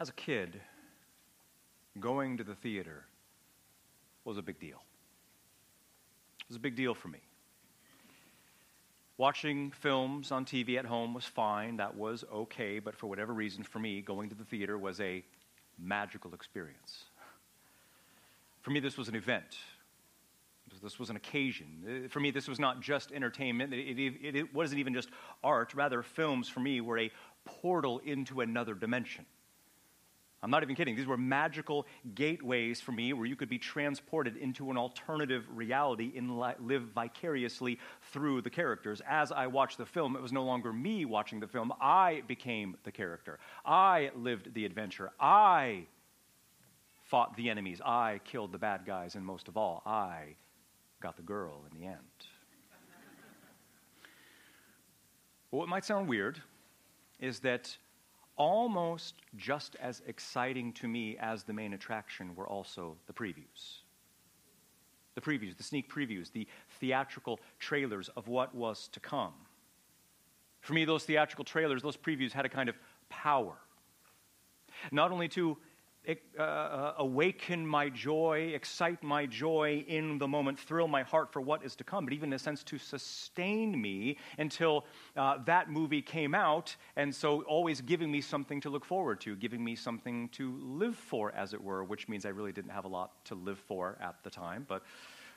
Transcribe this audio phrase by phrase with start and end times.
[0.00, 0.58] As a kid,
[2.00, 3.04] going to the theater
[4.24, 4.80] was a big deal.
[6.40, 7.18] It was a big deal for me.
[9.18, 13.62] Watching films on TV at home was fine, that was okay, but for whatever reason,
[13.62, 15.22] for me, going to the theater was a
[15.78, 17.04] magical experience.
[18.62, 19.58] For me, this was an event.
[20.82, 22.08] This was an occasion.
[22.08, 23.74] For me, this was not just entertainment.
[23.74, 25.10] It, it, it, wasn't even just
[25.44, 25.74] art.
[25.74, 27.10] Rather, films for me were a
[27.44, 29.26] portal into another dimension.
[30.42, 30.96] I'm not even kidding.
[30.96, 36.12] These were magical gateways for me where you could be transported into an alternative reality
[36.16, 37.78] and live vicariously
[38.10, 39.02] through the characters.
[39.06, 41.72] As I watched the film, it was no longer me watching the film.
[41.78, 43.38] I became the character.
[43.66, 45.10] I lived the adventure.
[45.20, 45.86] I
[47.02, 47.82] fought the enemies.
[47.84, 49.16] I killed the bad guys.
[49.16, 50.36] And most of all, I
[51.02, 51.96] got the girl in the end.
[55.50, 56.40] well, what might sound weird
[57.18, 57.76] is that
[58.40, 63.82] almost just as exciting to me as the main attraction were also the previews.
[65.14, 69.34] The previews, the sneak previews, the theatrical trailers of what was to come.
[70.62, 72.78] For me, those theatrical trailers, those previews had a kind of
[73.10, 73.58] power.
[74.90, 75.58] Not only to
[76.08, 81.40] uh, uh, awaken my joy, excite my joy in the moment, thrill my heart for
[81.42, 85.70] what is to come, but even in a sense to sustain me until uh, that
[85.70, 86.74] movie came out.
[86.96, 90.96] And so always giving me something to look forward to, giving me something to live
[90.96, 93.98] for, as it were, which means I really didn't have a lot to live for
[94.00, 94.82] at the time, but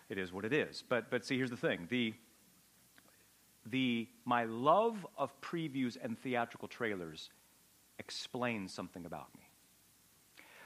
[0.09, 0.83] it is what it is.
[0.87, 1.87] But, but see, here's the thing.
[1.89, 2.13] The,
[3.65, 7.29] the, my love of previews and theatrical trailers
[7.99, 9.42] explains something about me.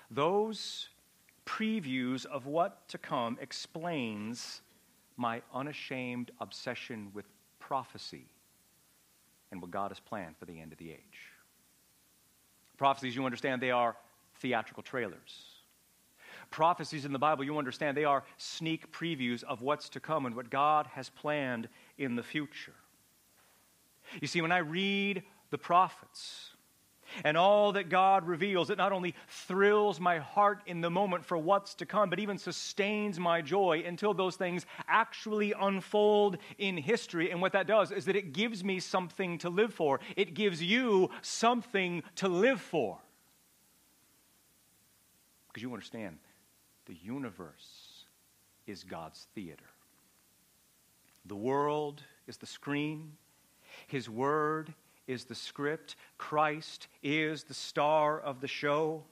[0.10, 0.90] Those
[1.46, 4.62] previews of what to come explains
[5.18, 7.26] my unashamed obsession with
[7.60, 8.26] prophecy
[9.52, 11.32] and what God has planned for the end of the age.
[12.78, 13.96] Prophecies, you understand, they are
[14.40, 15.58] theatrical trailers.
[16.52, 20.36] Prophecies in the Bible, you understand, they are sneak previews of what's to come and
[20.36, 22.76] what God has planned in the future.
[24.22, 26.52] You see, when I read the prophets,
[27.24, 31.38] and all that God reveals, it not only thrills my heart in the moment for
[31.38, 37.32] what's to come, but even sustains my joy until those things actually unfold in history.
[37.32, 40.62] And what that does is that it gives me something to live for, it gives
[40.62, 42.98] you something to live for.
[45.48, 46.18] Because you understand,
[46.86, 48.06] the universe
[48.68, 49.66] is God's theater,
[51.26, 53.14] the world is the screen,
[53.88, 54.74] His Word
[55.08, 59.04] is the script, Christ is the star of the show.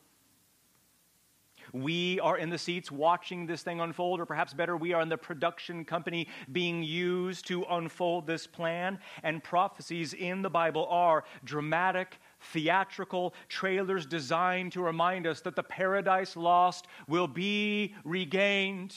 [1.73, 5.09] We are in the seats watching this thing unfold, or perhaps better, we are in
[5.09, 8.99] the production company being used to unfold this plan.
[9.23, 15.63] And prophecies in the Bible are dramatic, theatrical trailers designed to remind us that the
[15.63, 18.95] paradise lost will be regained.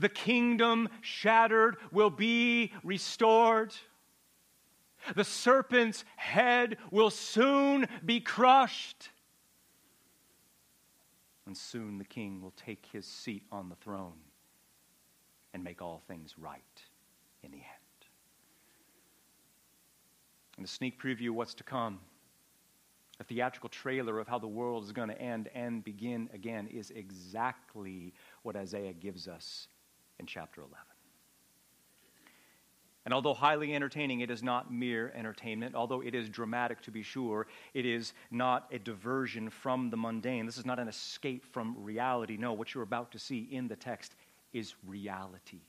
[0.00, 3.74] The kingdom shattered will be restored.
[5.14, 9.10] The serpent's head will soon be crushed.
[11.46, 14.18] And soon the king will take his seat on the throne
[15.54, 16.62] and make all things right
[17.42, 17.66] in the end.
[20.56, 21.98] And a sneak preview of what's to come,
[23.20, 26.90] a theatrical trailer of how the world is going to end and begin again, is
[26.90, 28.12] exactly
[28.42, 29.68] what Isaiah gives us
[30.18, 30.76] in chapter 11.
[33.04, 35.74] And although highly entertaining, it is not mere entertainment.
[35.74, 40.46] Although it is dramatic to be sure, it is not a diversion from the mundane.
[40.46, 42.36] This is not an escape from reality.
[42.36, 44.14] No, what you're about to see in the text
[44.52, 45.62] is reality.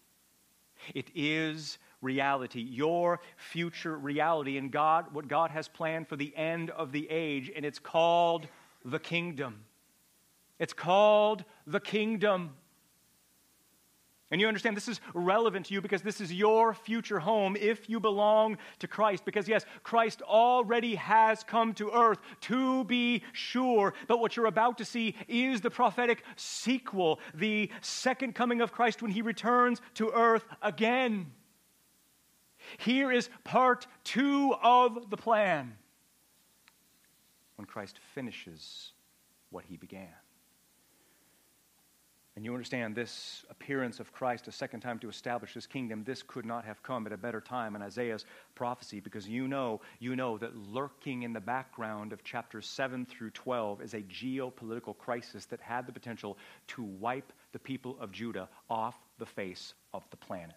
[0.93, 6.69] It is reality, your future reality, and God, what God has planned for the end
[6.71, 8.47] of the age, and it's called
[8.83, 9.63] the kingdom.
[10.59, 12.51] It's called the kingdom.
[14.31, 17.87] And you understand this is relevant to you because this is your future home if
[17.87, 19.25] you belong to Christ.
[19.25, 23.93] Because, yes, Christ already has come to earth to be sure.
[24.07, 29.03] But what you're about to see is the prophetic sequel, the second coming of Christ
[29.03, 31.31] when he returns to earth again.
[32.79, 35.75] Here is part two of the plan
[37.57, 38.93] when Christ finishes
[39.49, 40.09] what he began.
[42.35, 46.23] And you understand this appearance of Christ a second time to establish his kingdom, this
[46.23, 48.25] could not have come at a better time in Isaiah's
[48.55, 53.29] prophecy because you know, you know that lurking in the background of chapters 7 through
[53.31, 56.37] 12 is a geopolitical crisis that had the potential
[56.69, 60.55] to wipe the people of Judah off the face of the planet.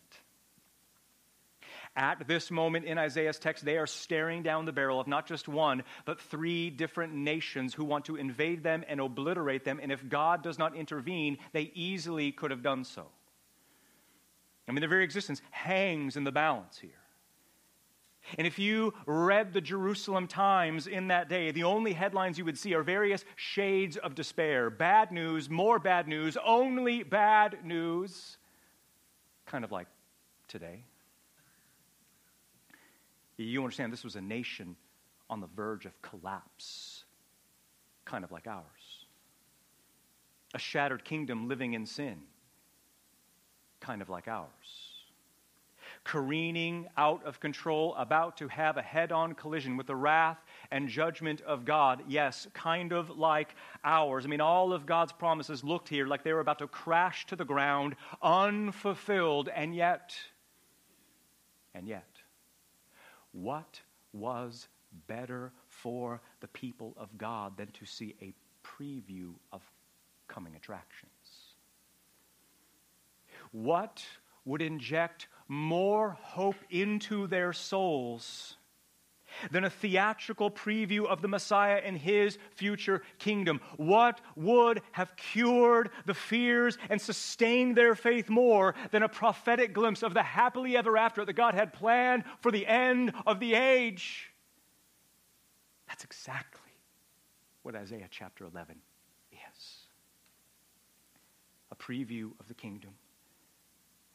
[1.97, 5.49] At this moment in Isaiah's text, they are staring down the barrel of not just
[5.49, 9.81] one, but three different nations who want to invade them and obliterate them.
[9.83, 13.07] And if God does not intervene, they easily could have done so.
[14.69, 16.91] I mean, their very existence hangs in the balance here.
[18.37, 22.59] And if you read the Jerusalem Times in that day, the only headlines you would
[22.59, 28.37] see are various shades of despair bad news, more bad news, only bad news.
[29.47, 29.87] Kind of like
[30.49, 30.83] today.
[33.37, 34.77] You understand this was a nation
[35.29, 37.05] on the verge of collapse,
[38.05, 38.65] kind of like ours.
[40.55, 42.17] A shattered kingdom living in sin,
[43.81, 44.47] kind of like ours.
[46.05, 50.39] Careening out of control, about to have a head on collision with the wrath
[50.71, 52.05] and judgment of God.
[52.09, 53.55] Yes, kind of like
[53.85, 54.25] ours.
[54.25, 57.37] I mean, all of God's promises looked here like they were about to crash to
[57.37, 60.15] the ground, unfulfilled, and yet,
[61.75, 62.16] and yet,
[63.37, 63.81] what
[64.13, 64.69] was
[65.07, 68.33] better for the people of God than to see a
[68.67, 69.63] preview of
[70.27, 71.11] coming attractions?
[73.53, 74.05] What
[74.45, 78.57] would inject more hope into their souls
[79.51, 83.61] than a theatrical preview of the Messiah and his future kingdom.
[83.77, 90.03] What would have cured the fears and sustained their faith more than a prophetic glimpse
[90.03, 94.33] of the happily ever after that God had planned for the end of the age?
[95.89, 96.61] That's exactly
[97.63, 98.77] what Isaiah chapter 11
[99.33, 99.87] is
[101.71, 102.91] a preview of the kingdom,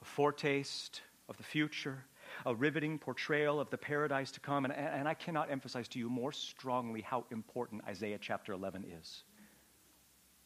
[0.01, 2.05] a foretaste of the future
[2.45, 4.65] a riveting portrayal of the paradise to come.
[4.65, 9.23] And, and I cannot emphasize to you more strongly how important Isaiah chapter 11 is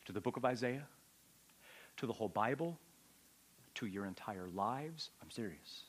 [0.05, 0.87] to the book of Isaiah,
[1.97, 2.77] to the whole Bible,
[3.75, 5.09] to your entire lives.
[5.21, 5.83] I'm serious.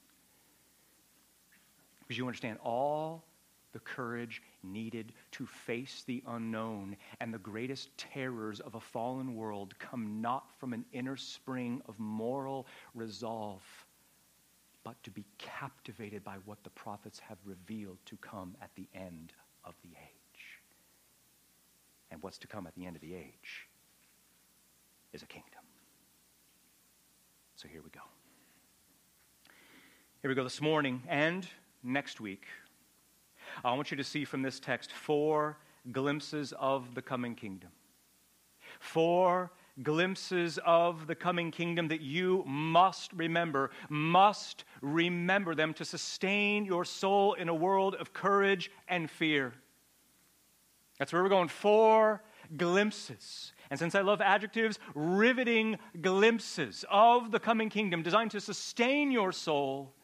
[2.00, 3.24] Because you understand all
[3.72, 9.78] the courage needed to face the unknown and the greatest terrors of a fallen world
[9.78, 13.62] come not from an inner spring of moral resolve
[14.86, 19.32] but to be captivated by what the prophets have revealed to come at the end
[19.64, 20.60] of the age.
[22.12, 23.66] And what's to come at the end of the age
[25.12, 25.64] is a kingdom.
[27.56, 28.02] So here we go.
[30.22, 31.48] Here we go this morning and
[31.82, 32.44] next week.
[33.64, 35.58] I want you to see from this text four
[35.90, 37.70] glimpses of the coming kingdom.
[38.78, 39.50] Four
[39.82, 46.84] glimpses of the coming kingdom that you must remember, must remember them to sustain your
[46.84, 49.52] soul in a world of courage and fear.
[50.98, 51.48] That's where we're going.
[51.48, 52.22] Four
[52.56, 53.52] glimpses.
[53.70, 59.32] And since I love adjectives, riveting glimpses of the coming kingdom designed to sustain your
[59.32, 59.95] soul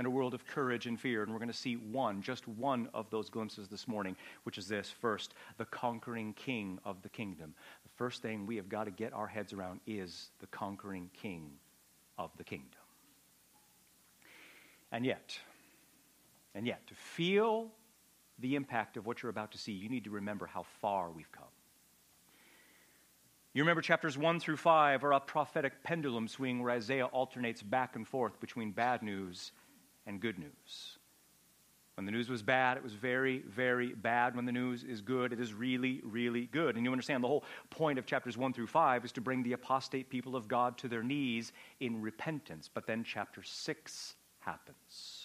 [0.00, 1.22] in a world of courage and fear.
[1.22, 4.66] And we're going to see one, just one of those glimpses this morning, which is
[4.66, 7.54] this first, the conquering king of the kingdom.
[7.84, 11.50] The first thing we have got to get our heads around is the conquering king
[12.18, 12.80] of the kingdom.
[14.90, 15.38] And yet,
[16.54, 17.68] and yet, to feel
[18.38, 21.30] the impact of what you're about to see, you need to remember how far we've
[21.30, 21.44] come.
[23.52, 27.96] You remember chapters 1 through 5 are a prophetic pendulum swing where Isaiah alternates back
[27.96, 29.52] and forth between bad news
[30.06, 30.98] and good news.
[31.94, 34.34] When the news was bad, it was very, very bad.
[34.34, 36.76] When the news is good, it is really, really good.
[36.76, 39.52] And you understand the whole point of chapters 1 through 5 is to bring the
[39.52, 42.70] apostate people of God to their knees in repentance.
[42.72, 45.19] But then chapter 6 happens.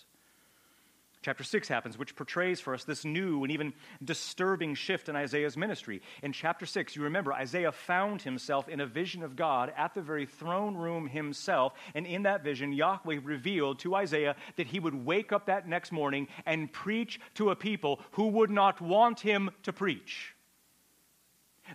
[1.26, 5.58] Chapter 6 happens, which portrays for us this new and even disturbing shift in Isaiah's
[5.58, 6.04] ministry.
[6.22, 10.04] In chapter 6, you remember, Isaiah found himself in a vision of God at the
[10.04, 11.74] very throne room himself.
[11.96, 15.92] And in that vision, Yahweh revealed to Isaiah that he would wake up that next
[15.92, 20.35] morning and preach to a people who would not want him to preach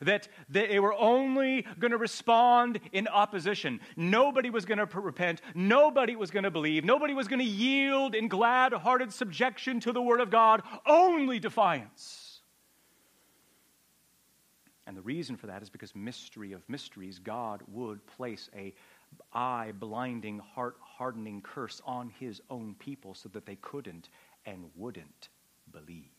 [0.01, 3.81] that they were only going to respond in opposition.
[3.97, 5.41] Nobody was going to repent.
[5.55, 6.85] Nobody was going to believe.
[6.85, 11.39] Nobody was going to yield in glad hearted subjection to the Word of God, only
[11.39, 12.41] defiance.
[14.87, 18.75] And the reason for that is because mystery of mysteries, God would place a
[19.33, 24.09] eye blinding, heart hardening curse on his own people so that they couldn't
[24.47, 25.29] and wouldn't
[25.73, 26.11] believe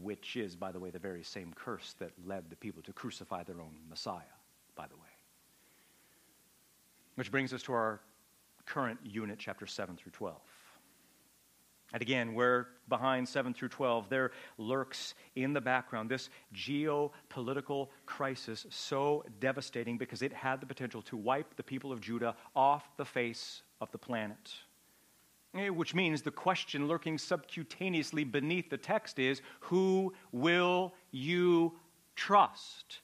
[0.00, 3.42] which is, by the way, the very same curse that led the people to crucify
[3.42, 4.22] their own Messiah,
[4.76, 5.02] by the way.
[7.16, 8.00] Which brings us to our
[8.66, 10.36] current unit, chapter 7 through 12.
[11.92, 18.66] And again, where behind 7 through 12, there lurks in the background this geopolitical crisis
[18.68, 23.04] so devastating because it had the potential to wipe the people of Judah off the
[23.04, 24.54] face of the planet.
[25.54, 31.74] Eh, which means the question lurking subcutaneously beneath the text is Who will you
[32.16, 33.00] trust?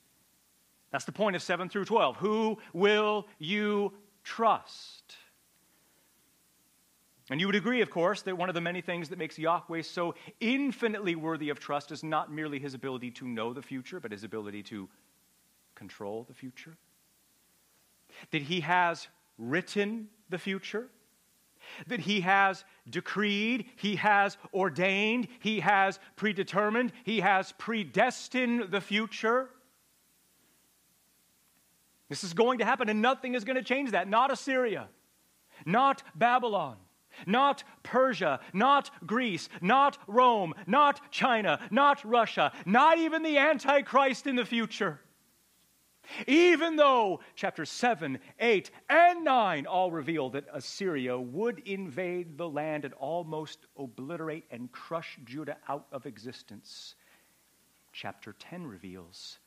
[0.90, 2.16] That's the point of 7 through 12.
[2.16, 3.92] Who will you
[4.24, 5.16] trust?
[7.30, 9.82] And you would agree, of course, that one of the many things that makes Yahweh
[9.82, 14.10] so infinitely worthy of trust is not merely his ability to know the future, but
[14.10, 14.88] his ability to
[15.76, 16.76] control the future.
[18.32, 19.06] That he has
[19.38, 20.88] written the future
[21.86, 29.48] that he has decreed, he has ordained, he has predetermined, he has predestined the future.
[32.08, 34.08] This is going to happen, and nothing is going to change that.
[34.08, 34.88] Not Assyria,
[35.64, 36.76] not Babylon,
[37.26, 44.36] not Persia, not Greece, not Rome, not China, not Russia, not even the Antichrist in
[44.36, 45.00] the future.
[46.26, 52.84] Even though chapters 7, 8, and 9 all reveal that Assyria would invade the land
[52.84, 56.94] and almost obliterate and crush Judah out of existence,
[57.92, 59.38] chapter 10 reveals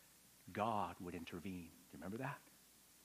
[0.51, 1.70] God would intervene.
[1.91, 2.38] Do you remember that?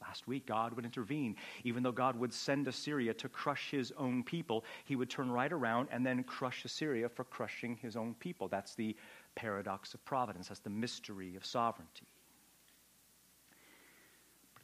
[0.01, 1.37] Last week, God would intervene.
[1.65, 5.53] Even though God would send Assyria to crush his own people, he would turn right
[5.53, 8.49] around and then crush Assyria for crushing his own people.
[8.49, 8.97] That's the
[9.35, 12.08] paradox of providence, that's the mystery of sovereignty.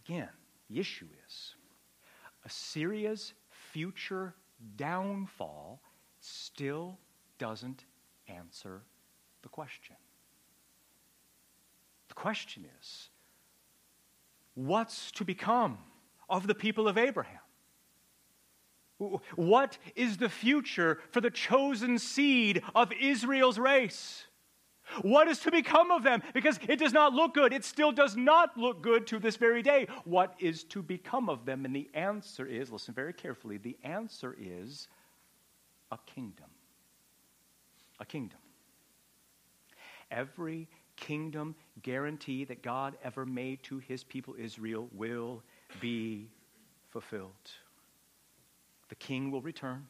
[0.05, 0.29] Again,
[0.69, 1.55] the issue is
[2.45, 4.35] Assyria's future
[4.77, 5.81] downfall
[6.21, 6.99] still
[7.39, 7.85] doesn't
[8.29, 8.83] answer
[9.43, 9.97] the question.
[12.09, 13.09] The question is
[14.55, 15.79] what's to become
[16.29, 17.41] of the people of Abraham?
[19.37, 24.25] What is the future for the chosen seed of Israel's race?
[25.03, 26.23] What is to become of them?
[26.33, 27.53] Because it does not look good.
[27.53, 29.89] It still does not look good to this very day.
[30.05, 31.65] What is to become of them?
[31.65, 34.89] And the answer is listen very carefully the answer is
[35.91, 36.47] a kingdom.
[38.01, 38.39] A kingdom.
[40.11, 45.43] Every kingdom guarantee that God ever made to his people Israel will
[45.81, 46.29] be
[46.91, 47.33] fulfilled.
[48.89, 49.87] The king will return,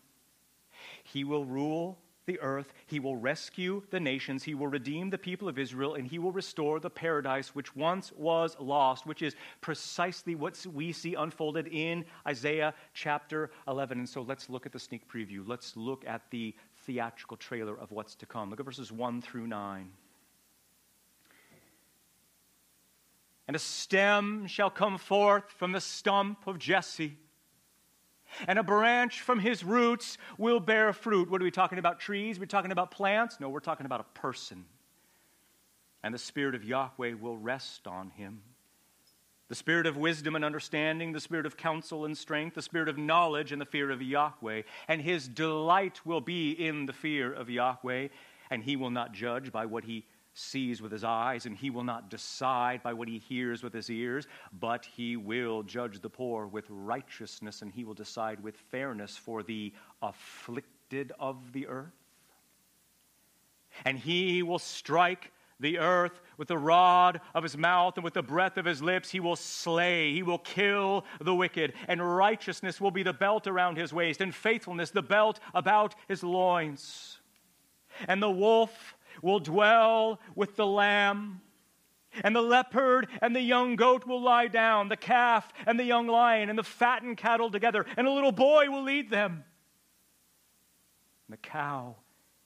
[1.02, 2.72] he will rule the earth.
[2.86, 4.42] He will rescue the nations.
[4.42, 8.12] He will redeem the people of Israel, and he will restore the paradise which once
[8.12, 13.98] was lost, which is precisely what we see unfolded in Isaiah chapter 11.
[13.98, 15.46] And so let's look at the sneak preview.
[15.46, 16.54] Let's look at the
[16.86, 18.50] theatrical trailer of what's to come.
[18.50, 19.90] Look at verses 1 through 9.
[23.46, 27.18] And a stem shall come forth from the stump of Jesse
[28.46, 31.30] and a branch from his roots will bear fruit.
[31.30, 32.00] What are we talking about?
[32.00, 32.38] Trees?
[32.38, 33.38] We're talking about plants?
[33.40, 34.64] No, we're talking about a person.
[36.02, 38.42] And the Spirit of Yahweh will rest on him.
[39.48, 42.96] The spirit of wisdom and understanding, the spirit of counsel and strength, the spirit of
[42.96, 44.62] knowledge and the fear of Yahweh.
[44.88, 48.08] And his delight will be in the fear of Yahweh,
[48.50, 51.84] and he will not judge by what he sees with his eyes, and he will
[51.84, 56.46] not decide by what he hears with his ears, but he will judge the poor
[56.46, 59.72] with righteousness, and he will decide with fairness for the
[60.02, 61.92] afflicted of the earth.
[63.84, 68.22] And he will strike the earth with the rod of his mouth and with the
[68.22, 69.10] breath of his lips.
[69.10, 73.76] He will slay, he will kill the wicked, and righteousness will be the belt around
[73.76, 77.18] his waist, and faithfulness the belt about his loins.
[78.08, 81.40] And the wolf will dwell with the lamb.
[82.22, 86.06] And the leopard and the young goat will lie down, the calf and the young
[86.06, 89.44] lion and the fattened cattle together, and a little boy will lead them.
[91.26, 91.96] And the cow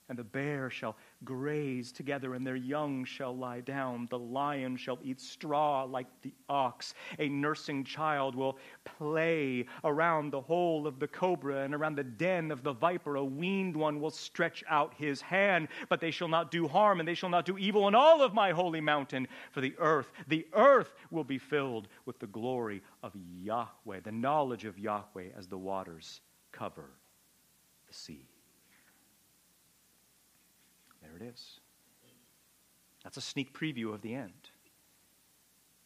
[0.09, 4.07] and the bear shall graze together, and their young shall lie down.
[4.11, 6.95] The lion shall eat straw like the ox.
[7.19, 12.51] A nursing child will play around the hole of the cobra and around the den
[12.51, 13.17] of the viper.
[13.17, 17.09] A weaned one will stretch out his hand, but they shall not do harm, and
[17.09, 19.27] they shall not do evil in all of my holy mountain.
[19.51, 24.65] For the earth, the earth will be filled with the glory of Yahweh, the knowledge
[24.65, 26.21] of Yahweh as the waters
[26.53, 26.91] cover
[27.87, 28.29] the sea.
[31.21, 31.61] It is.
[33.03, 34.51] That's a sneak preview of the end.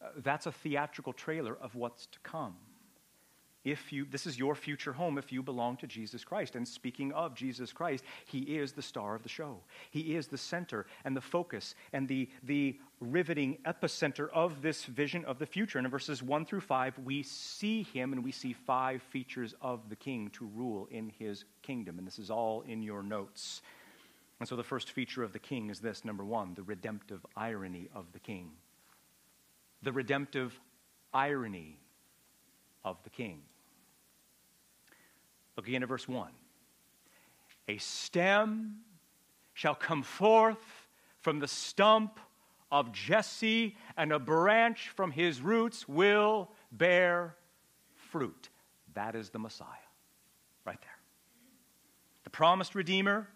[0.01, 2.55] Uh, that's a theatrical trailer of what's to come.
[3.63, 6.55] If you, this is your future home if you belong to Jesus Christ.
[6.55, 9.59] And speaking of Jesus Christ, He is the star of the show.
[9.89, 15.23] He is the center and the focus and the, the riveting epicenter of this vision
[15.23, 15.77] of the future.
[15.77, 19.87] And in verses 1 through 5, we see Him and we see five features of
[19.89, 21.97] the King to rule in His kingdom.
[21.97, 23.61] And this is all in your notes.
[24.43, 27.87] And so the first feature of the king is this number one, the redemptive irony
[27.95, 28.51] of the king.
[29.83, 30.59] The redemptive
[31.13, 31.79] irony
[32.83, 33.43] of the king.
[35.55, 36.29] Look again at verse 1.
[37.69, 38.79] A stem
[39.53, 40.89] shall come forth
[41.21, 42.19] from the stump
[42.69, 47.37] of Jesse, and a branch from his roots will bear
[47.95, 48.49] fruit.
[48.93, 49.69] That is the Messiah,
[50.65, 50.99] right there.
[52.25, 53.29] The promised Redeemer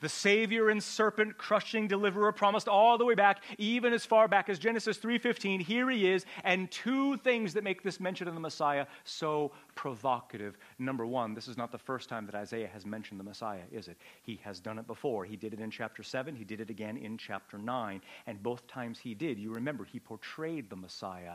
[0.00, 4.48] the Savior and serpent crushing deliverer promised all the way back, even as far back
[4.48, 5.60] as Genesis 3:15.
[5.60, 10.56] Here he is, and two things that make this mention of the Messiah so provocative.
[10.78, 13.88] Number one, this is not the first time that Isaiah has mentioned the Messiah, is
[13.88, 13.96] it?
[14.22, 15.24] He has done it before.
[15.24, 18.66] He did it in chapter 7, he did it again in chapter 9, and both
[18.66, 21.34] times he did, you remember, he portrayed the Messiah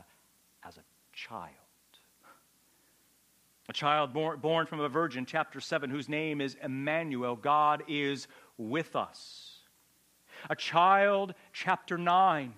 [0.63, 0.83] as a
[1.13, 1.49] child.
[3.69, 7.37] A child born, born from a virgin, chapter 7, whose name is Emmanuel.
[7.37, 9.59] God is with us.
[10.49, 12.53] A child, chapter 9,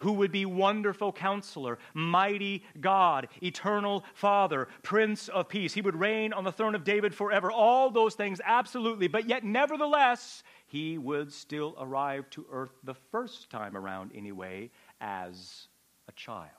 [0.00, 5.74] who would be wonderful counselor, mighty God, eternal Father, Prince of Peace.
[5.74, 7.50] He would reign on the throne of David forever.
[7.50, 9.08] All those things, absolutely.
[9.08, 15.68] But yet, nevertheless, he would still arrive to earth the first time around, anyway, as
[16.08, 16.50] a child.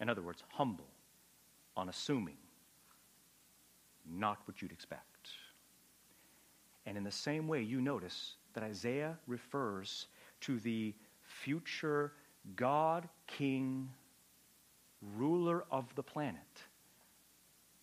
[0.00, 0.88] In other words, humble
[1.76, 2.36] unassuming,
[4.08, 5.13] not what you'd expect.
[6.86, 10.06] And in the same way, you notice that Isaiah refers
[10.42, 12.12] to the future
[12.56, 13.88] God, King,
[15.16, 16.40] ruler of the planet,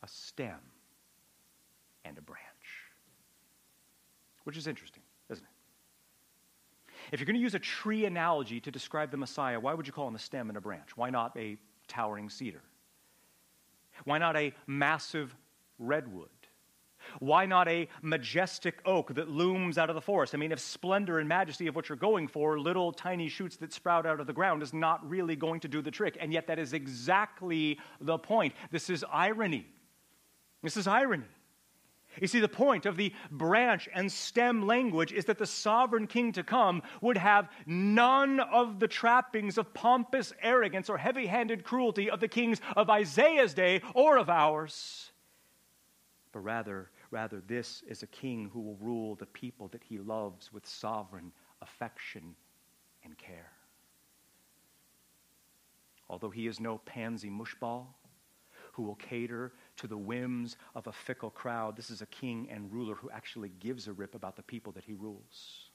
[0.03, 0.59] a stem
[2.05, 2.41] and a branch.
[4.43, 5.49] Which is interesting, isn't it?
[7.11, 9.93] If you're going to use a tree analogy to describe the Messiah, why would you
[9.93, 10.95] call him a stem and a branch?
[10.95, 12.61] Why not a towering cedar?
[14.05, 15.35] Why not a massive
[15.77, 16.29] redwood?
[17.19, 20.33] Why not a majestic oak that looms out of the forest?
[20.33, 23.73] I mean, if splendor and majesty of what you're going for, little tiny shoots that
[23.73, 26.17] sprout out of the ground, is not really going to do the trick.
[26.19, 28.53] And yet, that is exactly the point.
[28.71, 29.65] This is irony.
[30.61, 31.25] This is irony.
[32.19, 36.33] You see, the point of the branch and stem language is that the sovereign king
[36.33, 42.09] to come would have none of the trappings of pompous arrogance or heavy handed cruelty
[42.09, 45.10] of the kings of Isaiah's day or of ours.
[46.31, 50.51] But rather, rather, this is a king who will rule the people that he loves
[50.53, 52.35] with sovereign affection
[53.03, 53.51] and care.
[56.09, 57.87] Although he is no pansy mushball
[58.73, 61.75] who will cater to the whims of a fickle crowd.
[61.75, 64.83] This is a king and ruler who actually gives a rip about the people that
[64.83, 65.69] he rules.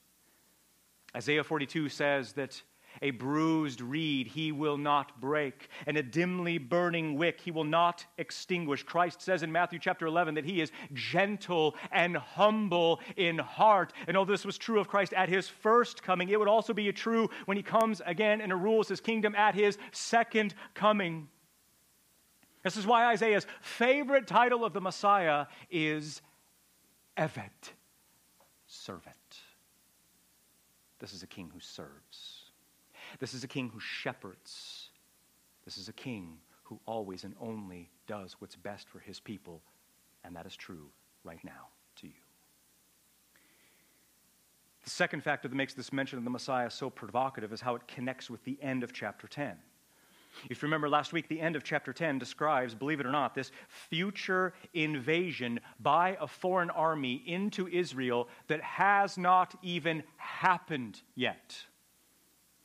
[1.15, 2.63] Isaiah 42 says that
[3.03, 8.05] a bruised reed he will not break, and a dimly burning wick he will not
[8.19, 8.83] extinguish.
[8.83, 13.93] Christ says in Matthew chapter 11 that he is gentle and humble in heart.
[14.07, 16.91] And although this was true of Christ at his first coming, it would also be
[16.93, 21.29] true when he comes again and rules his kingdom at his second coming.
[22.63, 26.21] This is why Isaiah's favorite title of the Messiah is
[27.17, 27.71] Eved,
[28.67, 29.15] servant.
[30.99, 32.36] This is a king who serves.
[33.19, 34.91] This is a king who shepherds.
[35.65, 39.63] This is a king who always and only does what's best for his people,
[40.25, 40.89] and that is true
[41.25, 42.13] right now to you.
[44.85, 47.87] The second factor that makes this mention of the Messiah so provocative is how it
[47.89, 49.57] connects with the end of chapter 10.
[50.51, 53.35] If you remember last week, the end of chapter 10 describes, believe it or not,
[53.35, 61.57] this future invasion by a foreign army into Israel that has not even happened yet.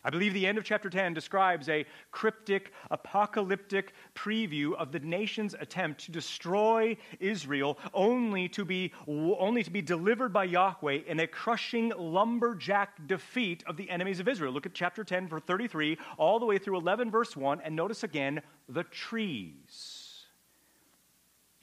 [0.03, 5.53] I believe the end of chapter 10 describes a cryptic, apocalyptic preview of the nation's
[5.53, 11.27] attempt to destroy Israel, only to be, only to be delivered by Yahweh in a
[11.27, 14.51] crushing lumberjack defeat of the enemies of Israel.
[14.51, 18.03] Look at chapter 10, verse 33, all the way through 11, verse 1, and notice
[18.03, 20.25] again the trees.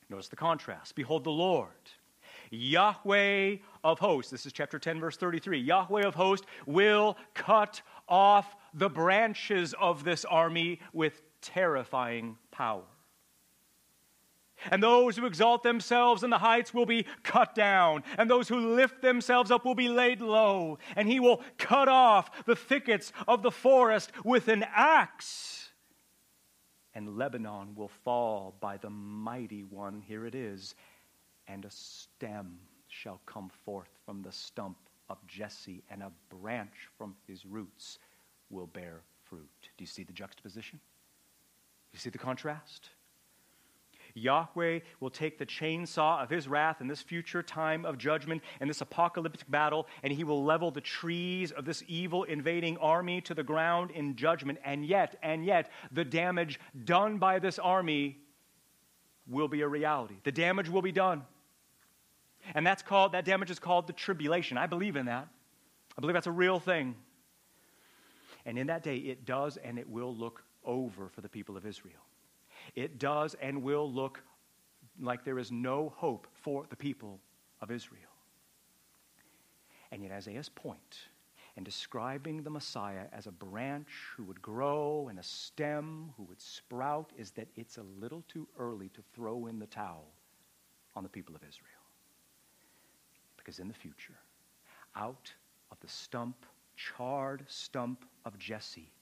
[0.09, 0.95] Notice the contrast.
[0.95, 1.69] Behold the Lord.
[2.51, 5.59] Yahweh of hosts, this is chapter 10, verse 33.
[5.59, 12.85] Yahweh of hosts will cut off the branches of this army with terrifying power.
[14.71, 18.75] And those who exalt themselves in the heights will be cut down, and those who
[18.75, 20.79] lift themselves up will be laid low.
[20.97, 25.71] And he will cut off the thickets of the forest with an axe.
[26.95, 30.01] And Lebanon will fall by the mighty one.
[30.01, 30.75] Here it is.
[31.49, 32.59] And a stem
[32.89, 34.77] shall come forth from the stump
[35.09, 37.99] of Jesse, and a branch from his roots
[38.51, 39.49] will bear fruit.
[39.63, 40.81] Do you see the juxtaposition?
[41.93, 42.91] You see the contrast?
[44.15, 48.69] Yahweh will take the chainsaw of his wrath in this future time of judgment and
[48.69, 53.35] this apocalyptic battle, and he will level the trees of this evil invading army to
[53.35, 54.59] the ground in judgment.
[54.65, 58.19] And yet, and yet, the damage done by this army
[59.27, 60.17] will be a reality.
[60.25, 61.23] The damage will be done.
[62.55, 64.57] And that's called, that damage is called the tribulation.
[64.59, 65.29] I believe in that.
[65.97, 66.95] I believe that's a real thing.
[68.47, 71.67] And in that day, it does and it will look over for the people of
[71.67, 72.05] Israel.
[72.75, 74.23] It does and will look
[75.01, 77.21] like there is no hope for the people
[77.61, 78.03] of Israel.
[79.91, 80.99] And yet, Isaiah's point
[81.57, 86.41] in describing the Messiah as a branch who would grow and a stem who would
[86.41, 90.07] sprout is that it's a little too early to throw in the towel
[90.95, 91.78] on the people of Israel.
[93.49, 94.19] Because in the future,
[94.95, 95.33] out
[95.71, 96.45] of the stump,
[96.77, 98.93] charred stump of Jesse,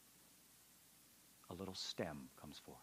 [1.51, 2.79] a little stem comes forth.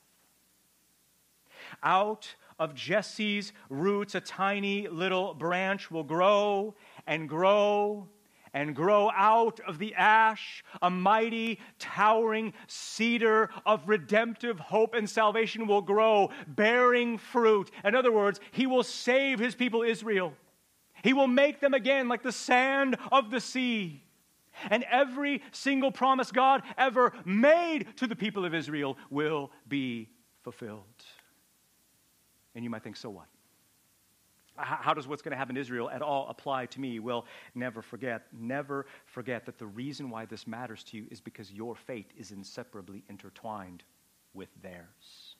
[1.82, 6.76] Out of Jesse's roots, a tiny little branch will grow
[7.08, 8.10] and grow
[8.54, 15.66] and grow out of the ash a mighty, towering cedar of redemptive hope and salvation
[15.66, 17.72] will grow, bearing fruit.
[17.86, 20.34] In other words, he will save his people Israel.
[21.04, 24.02] He will make them again like the sand of the sea.
[24.70, 30.10] And every single promise God ever made to the people of Israel will be
[30.44, 30.84] fulfilled.
[32.56, 33.26] And you might think, so what?
[34.56, 37.00] How does what's going to happen in Israel at all apply to me?
[37.00, 41.52] Well, never forget, never forget that the reason why this matters to you is because
[41.52, 43.84] your fate is inseparably intertwined
[44.36, 45.33] with theirs.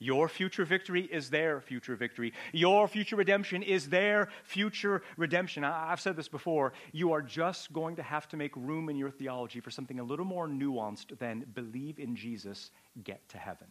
[0.00, 2.32] Your future victory is their future victory.
[2.52, 5.64] Your future redemption is their future redemption.
[5.64, 6.72] I've said this before.
[6.92, 10.04] You are just going to have to make room in your theology for something a
[10.04, 12.70] little more nuanced than believe in Jesus,
[13.02, 13.66] get to heaven,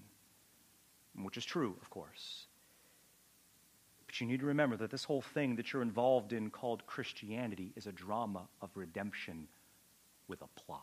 [1.24, 2.48] which is true, of course.
[4.06, 7.72] But you need to remember that this whole thing that you're involved in called Christianity
[7.78, 9.48] is a drama of redemption
[10.28, 10.82] with a plot.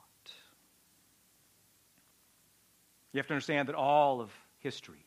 [3.13, 4.31] You have to understand that all of
[4.61, 5.05] history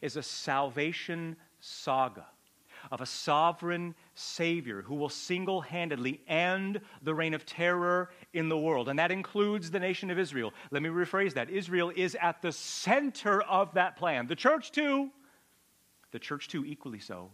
[0.00, 2.26] is a salvation saga
[2.90, 8.58] of a sovereign Savior who will single handedly end the reign of terror in the
[8.58, 8.88] world.
[8.88, 10.52] And that includes the nation of Israel.
[10.70, 14.26] Let me rephrase that Israel is at the center of that plan.
[14.26, 15.10] The church, too,
[16.10, 17.30] the church too, equally so,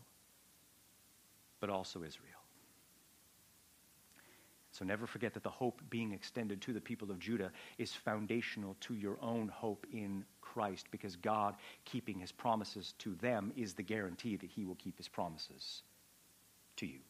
[1.60, 2.37] but also Israel.
[4.78, 8.76] So never forget that the hope being extended to the people of Judah is foundational
[8.82, 13.82] to your own hope in Christ because God keeping his promises to them is the
[13.82, 15.82] guarantee that he will keep his promises
[16.76, 17.00] to you.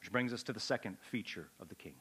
[0.00, 1.94] Which brings us to the second feature of the king.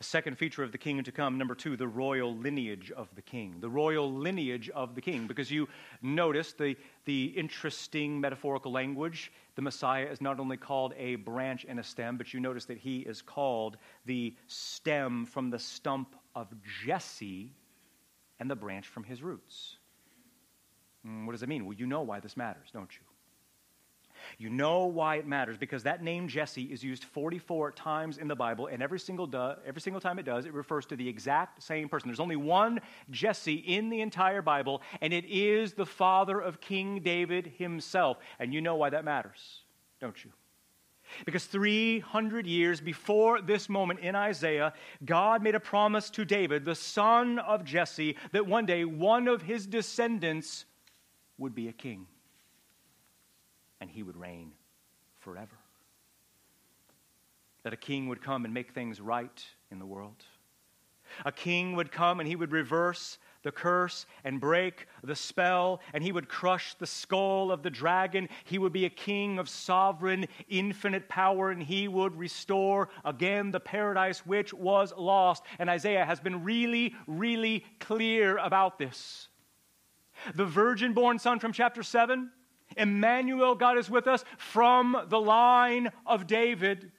[0.00, 3.22] A second feature of the king to come, number two, the royal lineage of the
[3.22, 3.56] king.
[3.58, 5.68] The royal lineage of the king, because you
[6.02, 9.32] notice the, the interesting metaphorical language.
[9.56, 12.78] The Messiah is not only called a branch and a stem, but you notice that
[12.78, 16.46] he is called the stem from the stump of
[16.84, 17.52] Jesse
[18.38, 19.78] and the branch from his roots.
[21.04, 21.64] Mm, what does it mean?
[21.64, 23.02] Well, you know why this matters, don't you?
[24.38, 28.36] You know why it matters because that name Jesse is used 44 times in the
[28.36, 31.62] Bible, and every single, do, every single time it does, it refers to the exact
[31.62, 32.08] same person.
[32.08, 37.00] There's only one Jesse in the entire Bible, and it is the father of King
[37.00, 38.18] David himself.
[38.38, 39.62] And you know why that matters,
[40.00, 40.32] don't you?
[41.24, 46.74] Because 300 years before this moment in Isaiah, God made a promise to David, the
[46.74, 50.66] son of Jesse, that one day one of his descendants
[51.38, 52.06] would be a king
[53.80, 54.52] and he would reign
[55.18, 55.56] forever.
[57.64, 60.24] That a king would come and make things right in the world.
[61.24, 66.02] A king would come and he would reverse the curse and break the spell, and
[66.02, 68.28] he would crush the skull of the dragon.
[68.44, 73.60] He would be a king of sovereign, infinite power, and he would restore again the
[73.60, 75.44] paradise which was lost.
[75.58, 79.28] And Isaiah has been really, really clear about this.
[80.34, 82.30] The virgin born son from chapter 7
[82.78, 86.92] Emmanuel, God is with us from the line of David.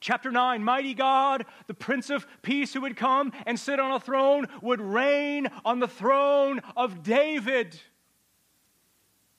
[0.00, 3.98] Chapter 9 Mighty God, the Prince of Peace who would come and sit on a
[3.98, 7.80] throne, would reign on the throne of David.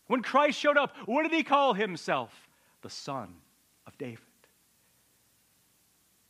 [0.08, 2.50] When Christ showed up, what did he call himself?
[2.82, 3.36] The Son
[3.86, 4.20] of David.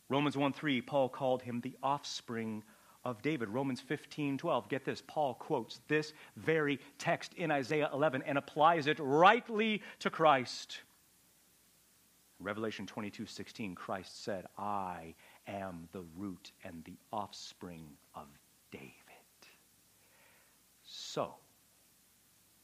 [0.08, 2.64] Romans 1 3, Paul called him the offspring
[3.08, 3.48] of David.
[3.48, 4.68] Romans 15 12.
[4.68, 5.02] Get this.
[5.06, 10.80] Paul quotes this very text in Isaiah 11 and applies it rightly to Christ.
[12.40, 15.14] Revelation 22 16, Christ said, I
[15.46, 18.26] am the root and the offspring of
[18.70, 18.92] David.
[20.84, 21.34] So,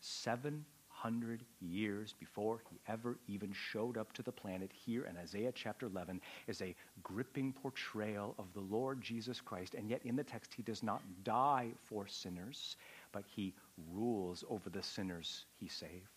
[0.00, 0.64] seven
[1.04, 5.84] 100 years before he ever even showed up to the planet, here in Isaiah chapter
[5.84, 9.74] 11 is a gripping portrayal of the Lord Jesus Christ.
[9.74, 12.76] And yet, in the text, he does not die for sinners,
[13.12, 13.52] but he
[13.92, 16.13] rules over the sinners he saved.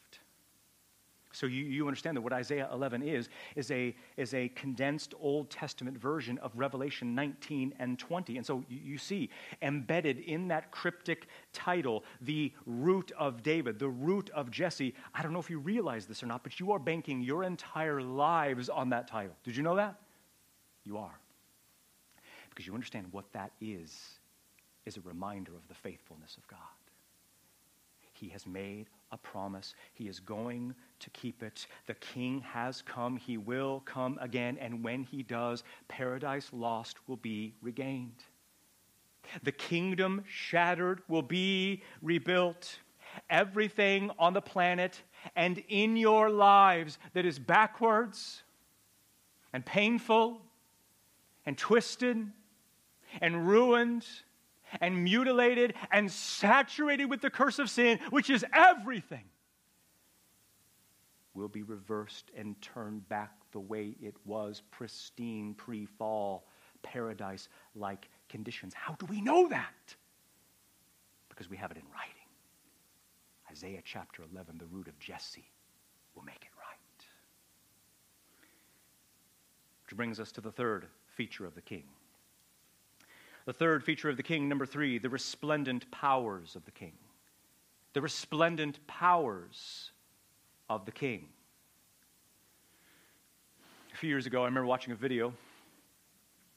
[1.33, 5.49] So you, you understand that what Isaiah 11 is, is a, is a condensed Old
[5.49, 8.37] Testament version of Revelation 19 and 20.
[8.37, 9.29] And so you, you see,
[9.61, 14.93] embedded in that cryptic title, the root of David, the root of Jesse.
[15.13, 18.01] I don't know if you realize this or not, but you are banking your entire
[18.01, 19.35] lives on that title.
[19.43, 19.99] Did you know that?
[20.85, 21.19] You are.
[22.49, 24.19] Because you understand what that is,
[24.85, 26.57] is a reminder of the faithfulness of God.
[28.13, 29.73] He has made a promise.
[29.93, 31.67] He is going to keep it.
[31.85, 33.17] The king has come.
[33.17, 34.57] He will come again.
[34.59, 38.23] And when he does, paradise lost will be regained.
[39.43, 42.79] The kingdom shattered will be rebuilt.
[43.29, 45.01] Everything on the planet
[45.35, 48.43] and in your lives that is backwards
[49.53, 50.41] and painful
[51.45, 52.31] and twisted
[53.21, 54.05] and ruined
[54.81, 59.25] and mutilated and saturated with the curse of sin, which is everything,
[61.33, 66.47] will be reversed and turned back the way it was pristine pre fall,
[66.81, 68.73] paradise like conditions.
[68.73, 69.95] How do we know that?
[71.29, 72.13] Because we have it in writing.
[73.49, 75.49] Isaiah chapter 11, the root of Jesse,
[76.15, 77.05] will make it right.
[79.85, 81.83] Which brings us to the third feature of the king
[83.47, 86.91] the third feature of the king, number three, the resplendent powers of the king.
[87.93, 89.91] The resplendent powers
[90.69, 91.29] of the king.
[93.93, 95.33] A few years ago, I remember watching a video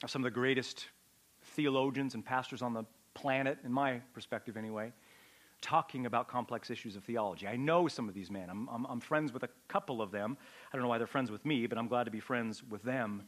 [0.03, 0.87] of some of the greatest
[1.55, 4.91] theologians and pastors on the planet, in my perspective anyway,
[5.61, 7.47] talking about complex issues of theology.
[7.47, 8.49] I know some of these men.
[8.49, 10.35] I'm, I'm, I'm, friends with a couple of them.
[10.73, 12.83] I don't know why they're friends with me, but I'm glad to be friends with
[12.83, 13.23] them.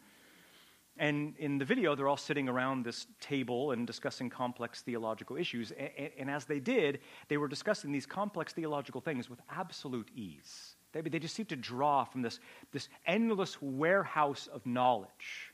[0.98, 5.72] And in the video, they're all sitting around this table and discussing complex theological issues.
[5.72, 10.76] And, and, as they did, they were discussing these complex theological things with absolute ease.
[10.92, 12.40] They, they just seemed to draw from this,
[12.72, 15.54] this endless warehouse of knowledge.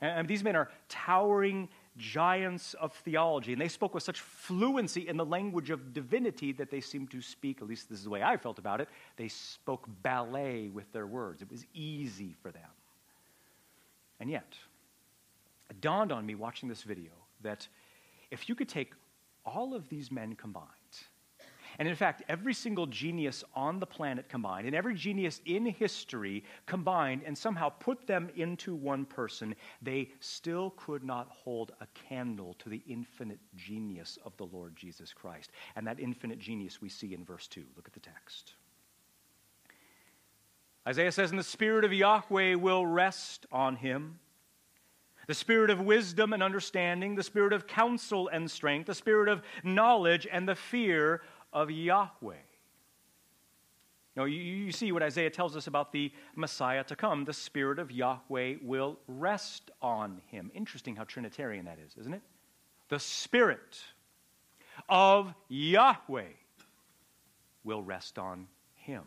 [0.00, 5.08] And, and these men are towering giants of theology, and they spoke with such fluency
[5.08, 8.10] in the language of divinity that they seemed to speak, at least this is the
[8.10, 11.40] way I felt about it, they spoke ballet with their words.
[11.40, 12.68] It was easy for them.
[14.20, 14.54] And yet,
[15.70, 17.66] it dawned on me watching this video that
[18.30, 18.92] if you could take
[19.44, 20.70] all of these men combined,
[21.78, 26.42] and in fact, every single genius on the planet combined, and every genius in history
[26.64, 32.54] combined, and somehow put them into one person, they still could not hold a candle
[32.60, 35.50] to the infinite genius of the Lord Jesus Christ.
[35.74, 37.62] And that infinite genius we see in verse 2.
[37.76, 38.54] Look at the text.
[40.86, 44.18] Isaiah says, And the Spirit of Yahweh will rest on him.
[45.26, 49.42] The spirit of wisdom and understanding, the spirit of counsel and strength, the spirit of
[49.64, 51.20] knowledge and the fear
[51.52, 52.36] of Yahweh.
[54.16, 57.26] Now, you, you, see what Isaiah tells us about the Messiah to come.
[57.26, 60.50] The Spirit of Yahweh will rest on him.
[60.54, 62.22] Interesting how Trinitarian that is, isn't it?
[62.88, 63.78] The Spirit
[64.88, 66.30] of Yahweh
[67.62, 69.02] will rest on him.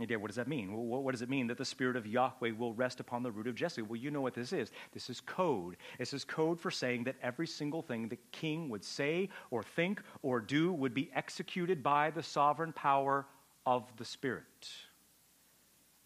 [0.00, 0.72] Again, what does that mean?
[0.72, 3.48] Well, what does it mean that the Spirit of Yahweh will rest upon the root
[3.48, 3.82] of Jesse?
[3.82, 4.70] Well, you know what this is.
[4.92, 5.76] This is code.
[5.98, 10.00] This is code for saying that every single thing the king would say or think
[10.22, 13.26] or do would be executed by the sovereign power
[13.66, 14.68] of the Spirit.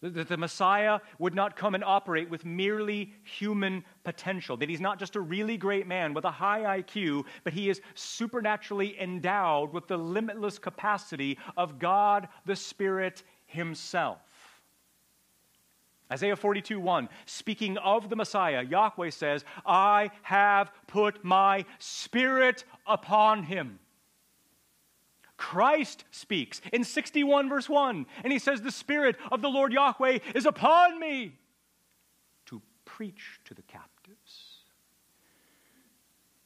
[0.01, 4.57] That the Messiah would not come and operate with merely human potential.
[4.57, 7.79] That he's not just a really great man with a high IQ, but he is
[7.93, 14.19] supernaturally endowed with the limitless capacity of God the Spirit himself.
[16.11, 23.43] Isaiah 42 1, speaking of the Messiah, Yahweh says, I have put my spirit upon
[23.43, 23.79] him.
[25.37, 30.19] Christ speaks in 61 verse 1, and he says, The Spirit of the Lord Yahweh
[30.35, 31.37] is upon me
[32.45, 34.59] to preach to the captives.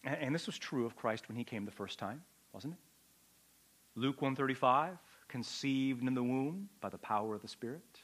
[0.04, 2.80] And this was true of Christ when he came the first time, wasn't it?
[4.00, 8.02] Luke 135 conceived in the womb by the power of the Spirit.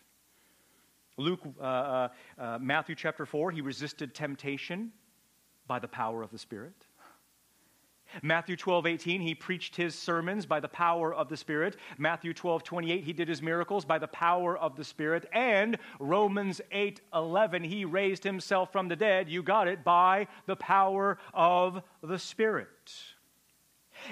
[1.17, 2.07] Luke, uh, uh,
[2.39, 4.91] uh, Matthew chapter 4, he resisted temptation
[5.67, 6.87] by the power of the Spirit.
[8.21, 11.77] Matthew 12, 18, he preached his sermons by the power of the Spirit.
[11.97, 15.27] Matthew 12, 28, he did his miracles by the power of the Spirit.
[15.33, 19.29] And Romans 8, 11, he raised himself from the dead.
[19.29, 22.93] You got it, by the power of the Spirit.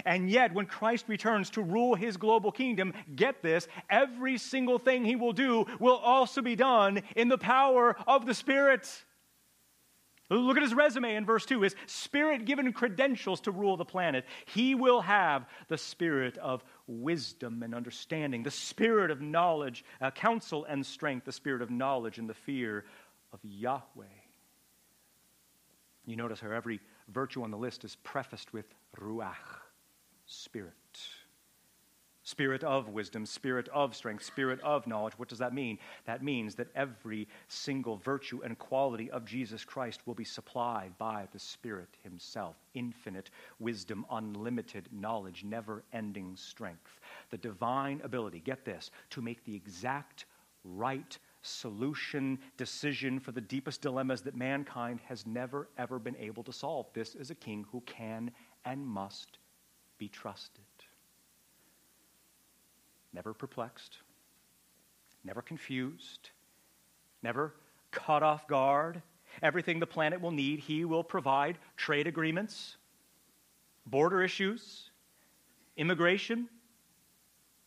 [0.06, 5.06] And yet, when Christ returns to rule his global kingdom, get this, every single thing
[5.06, 8.88] he will do will also be done in the power of the Spirit.
[10.32, 14.26] Look at his resume in verse 2 his spirit given credentials to rule the planet.
[14.46, 20.64] He will have the spirit of wisdom and understanding, the spirit of knowledge, uh, counsel
[20.66, 22.86] and strength, the spirit of knowledge and the fear
[23.34, 24.06] of Yahweh.
[26.06, 28.66] You notice how every virtue on the list is prefaced with
[28.98, 29.61] ruach,
[30.32, 30.74] spirit.
[32.24, 35.14] Spirit of wisdom, spirit of strength, spirit of knowledge.
[35.18, 35.80] What does that mean?
[36.06, 41.28] That means that every single virtue and quality of Jesus Christ will be supplied by
[41.34, 42.56] the Spirit Himself.
[42.76, 47.00] Infinite wisdom, unlimited knowledge, never ending strength.
[47.32, 50.26] The divine ability, get this, to make the exact
[50.64, 56.54] right solution, decision for the deepest dilemmas that mankind has never, ever been able to
[56.54, 56.86] solve.
[56.94, 58.32] This is a king who can
[58.64, 59.40] and must
[60.02, 60.64] be trusted
[63.14, 63.98] never perplexed,
[65.24, 66.30] never confused,
[67.22, 67.54] never
[67.92, 69.02] caught off guard.
[69.42, 72.78] Everything the planet will need, he will provide trade agreements,
[73.86, 74.90] border issues,
[75.78, 76.50] immigration,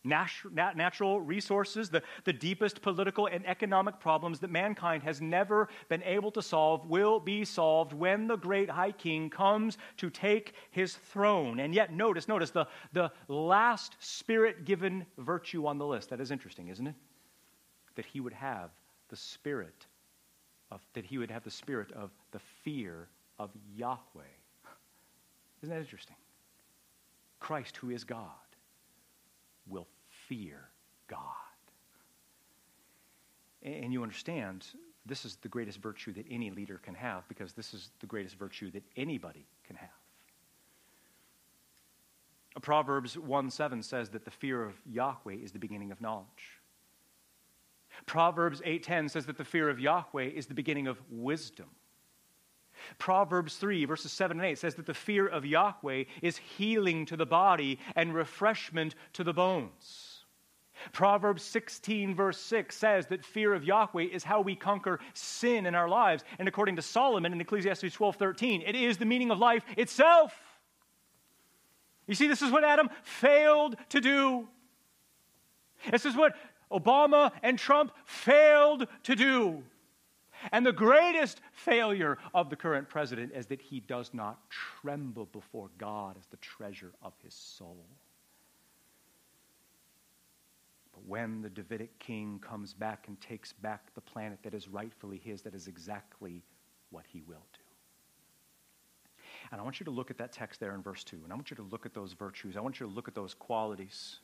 [0.05, 6.31] natural resources, the, the deepest political and economic problems that mankind has never been able
[6.31, 11.59] to solve will be solved when the great high king comes to take his throne.
[11.59, 16.09] And yet, notice, notice the, the last spirit given virtue on the list.
[16.09, 16.95] That is interesting, isn't it?
[17.95, 18.69] That he would have
[19.09, 19.87] the spirit
[20.71, 23.07] of, that he would have the spirit of the fear
[23.39, 24.23] of Yahweh.
[25.61, 26.15] Isn't that interesting?
[27.39, 28.29] Christ, who is God,
[29.67, 29.87] will
[30.27, 30.69] fear
[31.07, 31.19] God.
[33.63, 34.65] And you understand,
[35.05, 38.37] this is the greatest virtue that any leader can have because this is the greatest
[38.37, 39.89] virtue that anybody can have.
[42.61, 46.61] Proverbs 1 7 says that the fear of Yahweh is the beginning of knowledge.
[48.05, 51.69] Proverbs 8:10 says that the fear of Yahweh is the beginning of wisdom.
[52.97, 57.17] Proverbs 3, verses 7 and 8 says that the fear of Yahweh is healing to
[57.17, 60.14] the body and refreshment to the bones.
[60.91, 65.75] Proverbs 16, verse 6 says that fear of Yahweh is how we conquer sin in
[65.75, 66.23] our lives.
[66.39, 70.33] And according to Solomon in Ecclesiastes 12, 13, it is the meaning of life itself.
[72.07, 74.47] You see, this is what Adam failed to do.
[75.91, 76.35] This is what
[76.71, 79.63] Obama and Trump failed to do.
[80.51, 85.69] And the greatest failure of the current president is that he does not tremble before
[85.77, 87.85] God as the treasure of his soul.
[90.93, 95.21] But when the Davidic king comes back and takes back the planet that is rightfully
[95.23, 96.43] his, that is exactly
[96.89, 97.59] what he will do.
[99.51, 101.35] And I want you to look at that text there in verse 2, and I
[101.35, 102.57] want you to look at those virtues.
[102.57, 104.19] I want you to look at those qualities.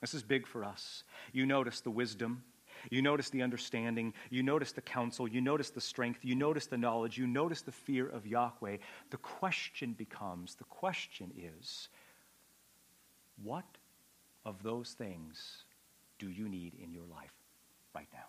[0.00, 1.04] This is big for us.
[1.32, 2.42] You notice the wisdom,
[2.90, 6.78] you notice the understanding, you notice the counsel, you notice the strength, you notice the
[6.78, 8.78] knowledge, you notice the fear of Yahweh.
[9.10, 11.88] The question becomes the question is,
[13.42, 13.64] what
[14.44, 15.64] of those things
[16.18, 17.32] do you need in your life
[17.94, 18.20] right now?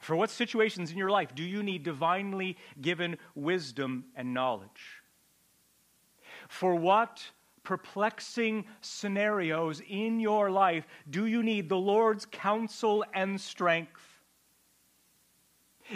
[0.00, 5.02] For what situations in your life do you need divinely given wisdom and knowledge?
[6.48, 7.22] For what
[7.62, 14.00] perplexing scenarios in your life do you need the Lord's counsel and strength?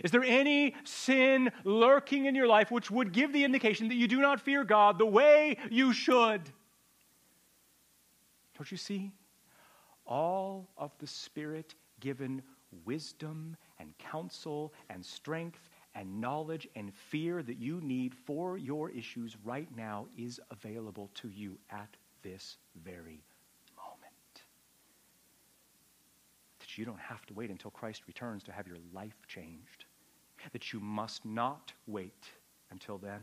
[0.03, 4.09] Is there any sin lurking in your life which would give the indication that you
[4.09, 6.43] do not fear God the way you should?
[8.57, 9.13] Don't you see?
[10.07, 12.43] All of the Spirit given
[12.85, 19.37] wisdom and counsel and strength and knowledge and fear that you need for your issues
[19.45, 23.23] right now is available to you at this very
[23.77, 24.43] moment.
[26.59, 29.85] That you don't have to wait until Christ returns to have your life changed.
[30.53, 32.27] That you must not wait
[32.71, 33.21] until then.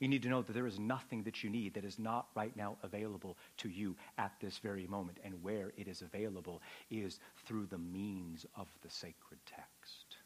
[0.00, 2.56] You need to know that there is nothing that you need that is not right
[2.56, 5.18] now available to you at this very moment.
[5.22, 10.16] And where it is available is through the means of the sacred text.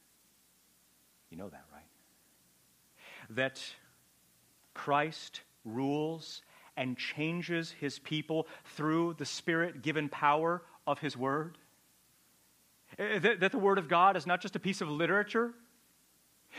[1.29, 1.83] You know that, right?
[3.31, 3.61] That
[4.75, 6.43] Christ rules
[6.77, 8.47] and changes his people
[8.77, 11.59] through the spirit given power of his word.
[12.97, 15.53] Eh, that, that the word of God is not just a piece of literature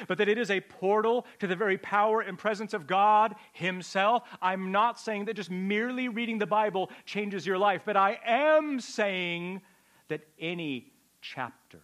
[0.08, 4.24] but that it is a portal to the very power and presence of God Himself.
[4.42, 8.80] I'm not saying that just merely reading the Bible changes your life, but I am
[8.80, 9.62] saying
[10.08, 10.92] that any
[11.22, 11.82] chapter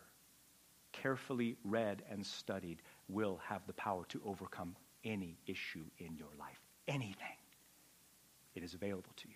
[0.91, 6.59] carefully read and studied will have the power to overcome any issue in your life.
[6.88, 7.38] Anything.
[8.55, 9.36] It is available to you.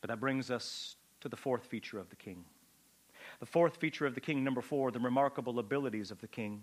[0.00, 2.44] But that brings us to the fourth feature of the king
[3.40, 6.62] The fourth feature of the king, number four, the remarkable abilities of the king.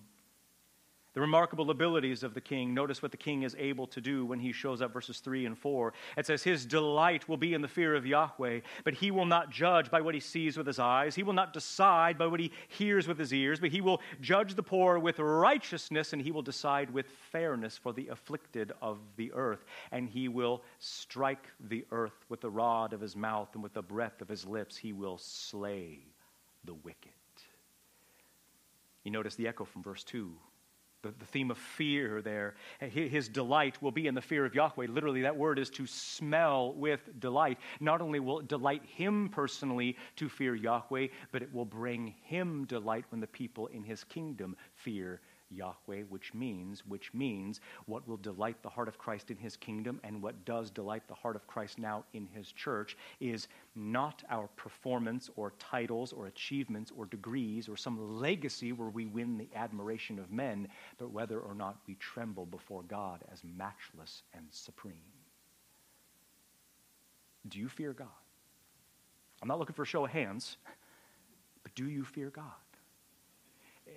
[1.13, 2.73] The remarkable abilities of the king.
[2.73, 5.55] Notice what the king is able to do when he shows up, verses 3 and
[5.55, 5.93] 4.
[6.17, 9.51] It says, His delight will be in the fear of Yahweh, but he will not
[9.51, 11.13] judge by what he sees with his eyes.
[11.13, 14.55] He will not decide by what he hears with his ears, but he will judge
[14.55, 19.31] the poor with righteousness, and he will decide with fairness for the afflicted of the
[19.33, 19.65] earth.
[19.91, 23.83] And he will strike the earth with the rod of his mouth, and with the
[23.83, 25.99] breath of his lips, he will slay
[26.63, 27.11] the wicked.
[29.03, 30.33] You notice the echo from verse 2
[31.03, 32.55] the, the theme of fear there.
[32.79, 34.87] His delight will be in the fear of Yahweh.
[34.89, 37.59] Literally, that word is to smell with delight.
[37.79, 42.65] Not only will it delight him personally to fear Yahweh, but it will bring him
[42.65, 45.21] delight when the people in his kingdom fear
[45.55, 49.99] Yahweh, which means, which means what will delight the heart of Christ in his kingdom
[50.03, 54.47] and what does delight the heart of Christ now in his church is not our
[54.55, 60.19] performance or titles or achievements or degrees or some legacy where we win the admiration
[60.19, 64.93] of men, but whether or not we tremble before God as matchless and supreme.
[67.47, 68.07] Do you fear God?
[69.41, 70.57] I'm not looking for a show of hands,
[71.63, 72.45] but do you fear God?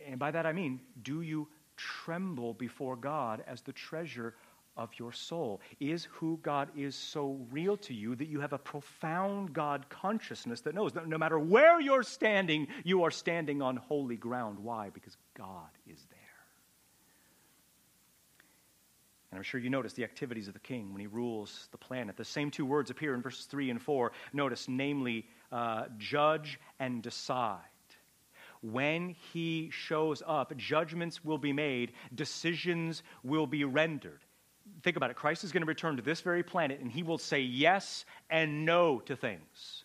[0.06, 4.34] And by that I mean, do you tremble before God as the treasure
[4.76, 5.60] of your soul?
[5.80, 10.60] Is who God is so real to you that you have a profound God consciousness
[10.62, 14.58] that knows that no matter where you're standing, you are standing on holy ground?
[14.58, 14.90] Why?
[14.90, 16.18] Because God is there.
[19.30, 22.16] And I'm sure you notice the activities of the king when he rules the planet.
[22.16, 24.12] The same two words appear in verses 3 and 4.
[24.32, 27.58] Notice, namely, uh, judge and decide
[28.72, 34.20] when he shows up, judgments will be made, decisions will be rendered.
[34.82, 35.16] Think about it.
[35.16, 38.64] Christ is going to return to this very planet and he will say yes and
[38.64, 39.84] no to things.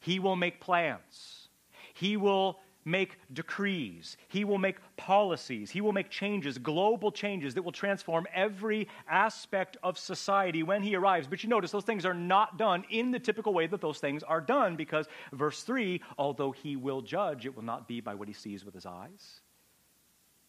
[0.00, 1.48] He will make plans.
[1.94, 4.16] He will make decrees.
[4.28, 5.70] He will make policies.
[5.70, 10.96] He will make changes, global changes that will transform every aspect of society when he
[10.96, 11.26] arrives.
[11.26, 14.22] But you notice those things are not done in the typical way that those things
[14.22, 18.28] are done because, verse 3, although he will judge, it will not be by what
[18.28, 19.40] he sees with his eyes.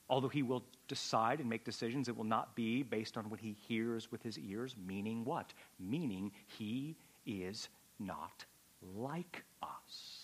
[0.10, 3.56] Although he will decide and make decisions, it will not be based on what he
[3.68, 4.76] hears with his ears.
[4.86, 5.54] Meaning what?
[5.80, 7.70] Meaning he is
[8.00, 8.46] not
[8.96, 10.23] like us.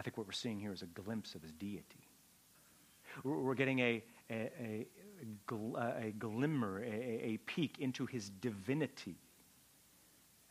[0.00, 2.08] I think what we're seeing here is a glimpse of his deity.
[3.22, 4.86] We're getting a, a, a,
[5.52, 9.16] a glimmer, a, a peek into his divinity.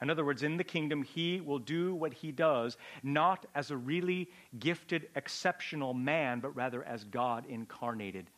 [0.03, 3.75] In other words, in the kingdom, he will do what he does, not as a
[3.75, 4.29] really
[4.59, 8.29] gifted, exceptional man, but rather as God incarnated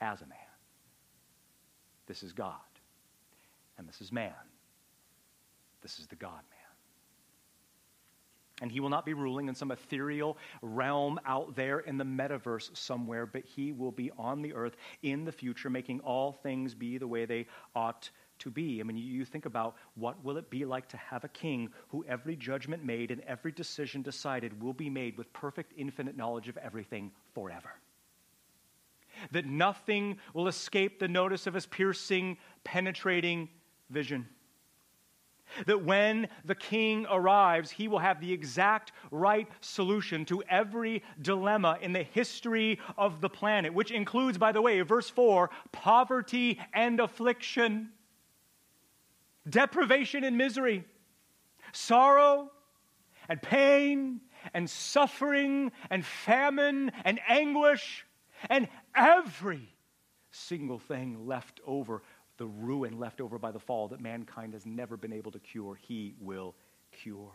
[0.00, 0.38] as a man.
[2.06, 2.54] This is God,
[3.78, 4.30] and this is man.
[5.82, 6.59] This is the God man.
[8.60, 12.76] And he will not be ruling in some ethereal realm out there in the metaverse
[12.76, 16.98] somewhere, but he will be on the earth in the future, making all things be
[16.98, 18.80] the way they ought to be.
[18.80, 22.04] I mean, you think about what will it be like to have a king who
[22.08, 26.56] every judgment made and every decision decided will be made with perfect, infinite knowledge of
[26.56, 27.70] everything forever.
[29.32, 33.48] That nothing will escape the notice of his piercing, penetrating
[33.90, 34.26] vision
[35.66, 41.78] that when the king arrives, he will have the exact right solution to every dilemma
[41.80, 47.00] in the history of the planet, which includes, by the way, verse 4, poverty and
[47.00, 47.90] affliction,
[49.48, 50.84] deprivation and misery,
[51.72, 52.50] sorrow
[53.28, 54.20] and pain
[54.54, 58.06] and suffering and famine and anguish
[58.48, 59.74] and every
[60.30, 62.02] single thing left over
[62.40, 65.74] the ruin left over by the fall that mankind has never been able to cure,
[65.74, 66.54] he will
[66.90, 67.34] cure.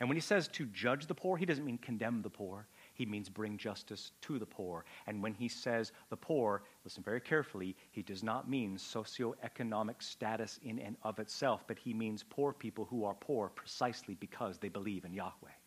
[0.00, 2.66] And when he says to judge the poor, he doesn't mean condemn the poor.
[2.94, 4.86] He means bring justice to the poor.
[5.06, 10.58] And when he says the poor, listen very carefully, he does not mean socioeconomic status
[10.62, 14.70] in and of itself, but he means poor people who are poor precisely because they
[14.70, 15.57] believe in Yahweh.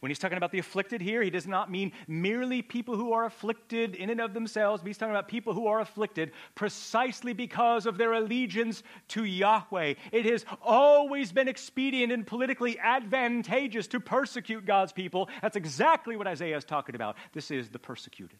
[0.00, 3.24] When he's talking about the afflicted here, he does not mean merely people who are
[3.24, 7.86] afflicted in and of themselves, but he's talking about people who are afflicted precisely because
[7.86, 9.94] of their allegiance to Yahweh.
[10.12, 15.28] It has always been expedient and politically advantageous to persecute God's people.
[15.42, 17.16] That's exactly what Isaiah is talking about.
[17.32, 18.38] This is the persecuted,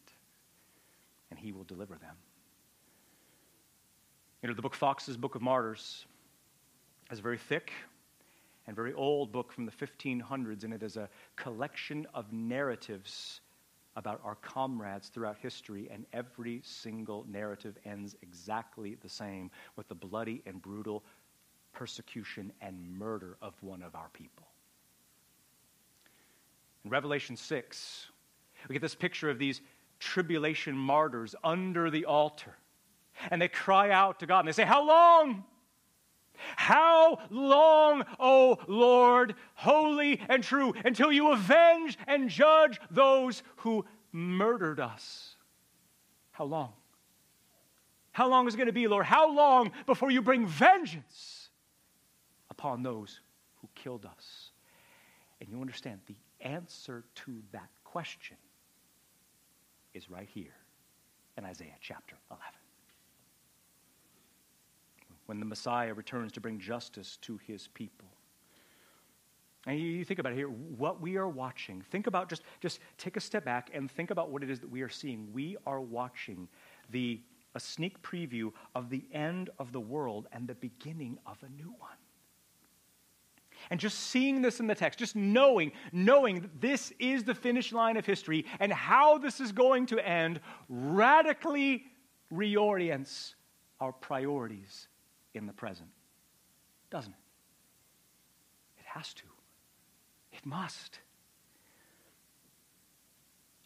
[1.29, 2.15] and he will deliver them.
[4.41, 6.05] You know, the book Fox's Book of Martyrs
[7.11, 7.71] is very thick,
[8.67, 13.41] and very old book from the 1500s, and it is a collection of narratives
[13.95, 19.95] about our comrades throughout history, and every single narrative ends exactly the same with the
[19.95, 21.03] bloody and brutal
[21.73, 24.47] persecution and murder of one of our people.
[26.83, 28.07] In Revelation 6,
[28.67, 29.61] we get this picture of these
[29.99, 32.55] tribulation martyrs under the altar.
[33.29, 35.45] And they cry out to God and they say, How long?
[36.55, 44.79] How long, O Lord, holy and true, until you avenge and judge those who murdered
[44.79, 45.35] us?
[46.31, 46.73] How long?
[48.11, 49.05] How long is it going to be, Lord?
[49.05, 51.49] How long before you bring vengeance
[52.49, 53.21] upon those
[53.61, 54.51] who killed us?
[55.41, 58.37] And you understand the answer to that question
[59.93, 60.55] is right here
[61.37, 62.45] in Isaiah chapter 11.
[65.25, 68.07] When the Messiah returns to bring justice to his people.
[69.65, 71.81] And you think about it here, what we are watching.
[71.89, 74.69] Think about just, just take a step back and think about what it is that
[74.69, 75.31] we are seeing.
[75.31, 76.49] We are watching
[76.89, 77.21] the,
[77.55, 81.73] a sneak preview of the end of the world and the beginning of a new
[81.79, 81.91] one.
[83.69, 87.71] And just seeing this in the text, just knowing, knowing that this is the finish
[87.71, 91.85] line of history and how this is going to end radically
[92.33, 93.35] reorients
[93.79, 94.89] our priorities
[95.33, 95.89] in the present.
[96.89, 98.79] Doesn't it?
[98.79, 99.23] It has to.
[100.31, 100.99] It must.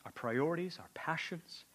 [0.06, 1.66] Our priorities, our passions,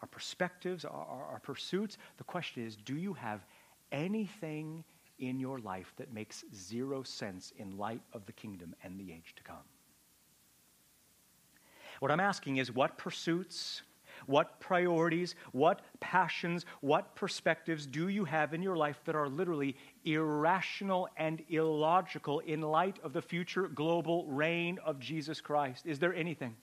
[0.00, 1.98] our perspectives, our, our, our pursuits.
[2.18, 3.44] The question is do you have
[3.90, 4.84] anything
[5.18, 9.34] in your life that makes zero sense in light of the kingdom and the age
[9.36, 9.56] to come?
[12.00, 13.82] What I'm asking is what pursuits,
[14.26, 19.76] what priorities, what passions, what perspectives do you have in your life that are literally
[20.04, 25.86] irrational and illogical in light of the future global reign of Jesus Christ?
[25.86, 26.56] Is there anything?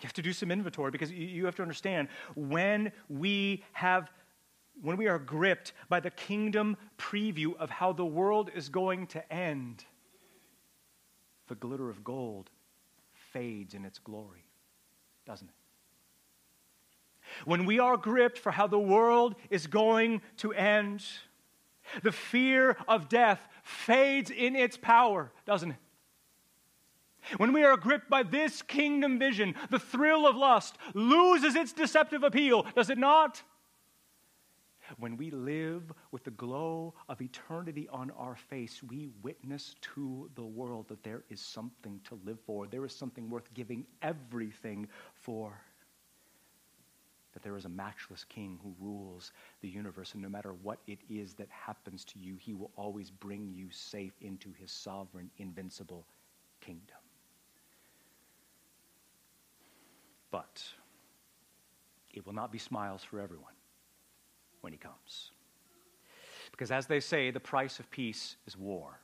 [0.00, 4.10] You have to do some inventory because you have to understand when we have
[4.82, 9.32] when we are gripped by the kingdom preview of how the world is going to
[9.32, 9.84] end,
[11.48, 12.50] the glitter of gold
[13.32, 14.44] fades in its glory,
[15.26, 15.54] doesn't it?
[17.44, 21.04] When we are gripped for how the world is going to end,
[22.02, 25.76] the fear of death fades in its power, doesn't it?
[27.38, 32.22] When we are gripped by this kingdom vision, the thrill of lust loses its deceptive
[32.22, 33.42] appeal, does it not?
[34.98, 40.44] When we live with the glow of eternity on our face, we witness to the
[40.44, 42.68] world that there is something to live for.
[42.68, 45.60] There is something worth giving everything for.
[47.36, 49.30] That there is a matchless king who rules
[49.60, 53.10] the universe, and no matter what it is that happens to you, he will always
[53.10, 56.06] bring you safe into his sovereign, invincible
[56.62, 56.96] kingdom.
[60.30, 60.64] But
[62.14, 63.52] it will not be smiles for everyone
[64.62, 65.32] when he comes.
[66.52, 68.98] Because as they say, the price of peace is war.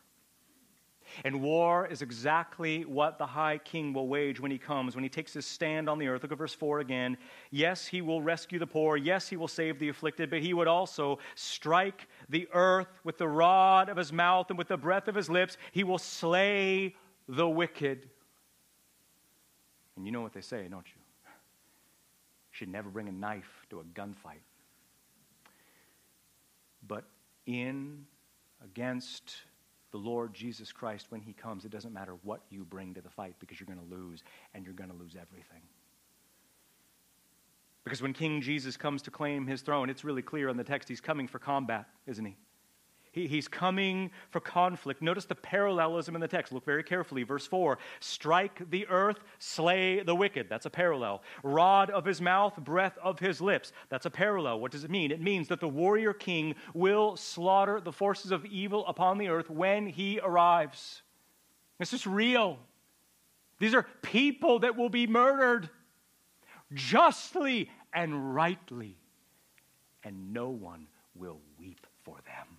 [1.25, 5.11] And war is exactly what the high king will wage when he comes, when he
[5.11, 6.23] takes his stand on the earth.
[6.23, 7.17] Look at verse 4 again.
[7.51, 8.97] Yes, he will rescue the poor.
[8.97, 13.29] Yes, he will save the afflicted, but he would also strike the earth with the
[13.29, 15.57] rod of his mouth and with the breath of his lips.
[15.73, 16.95] He will slay
[17.29, 18.09] the wicked.
[19.97, 21.01] And you know what they say, don't you?
[21.25, 24.41] You should never bring a knife to a gunfight
[26.87, 27.05] but
[27.47, 28.05] in,
[28.65, 29.37] against
[29.93, 33.11] the Lord Jesus Christ when he comes, it doesn't matter what you bring to the
[33.11, 34.25] fight because you're going to lose,
[34.55, 35.63] and you're going to lose everything.
[37.85, 40.89] Because when King Jesus comes to claim his throne, it's really clear in the text
[40.89, 42.37] he's coming for combat, isn't he?
[43.13, 45.03] He, he's coming for conflict.
[45.03, 46.51] Notice the parallelism in the text.
[46.51, 47.23] Look very carefully.
[47.23, 50.49] Verse 4 Strike the earth, slay the wicked.
[50.49, 51.23] That's a parallel.
[51.43, 53.73] Rod of his mouth, breath of his lips.
[53.91, 54.61] That's a parallel.
[54.61, 55.13] What does it mean?
[55.13, 59.51] It means that the warrior king will slaughter the forces of evil upon the earth
[59.51, 61.03] when he arrives.
[61.79, 62.59] This is real.
[63.59, 65.69] These are people that will be murdered
[66.73, 68.97] justly and rightly,
[70.03, 72.57] and no one will weep for them.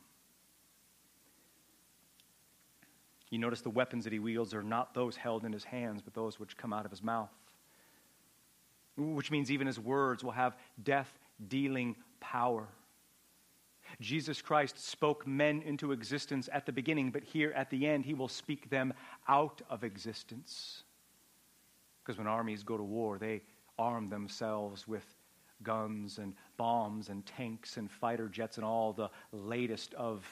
[3.33, 6.13] You notice the weapons that he wields are not those held in his hands, but
[6.13, 7.31] those which come out of his mouth.
[8.95, 11.11] Which means even his words will have death
[11.47, 12.67] dealing power.
[13.99, 18.13] Jesus Christ spoke men into existence at the beginning, but here at the end, he
[18.13, 18.93] will speak them
[19.27, 20.83] out of existence.
[22.03, 23.41] Because when armies go to war, they
[23.79, 25.15] arm themselves with
[25.63, 30.23] guns and bombs and tanks and fighter jets and all the latest of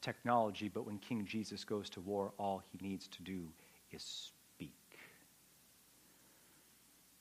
[0.00, 3.48] technology, but when King Jesus goes to war, all he needs to do
[3.90, 4.72] is speak.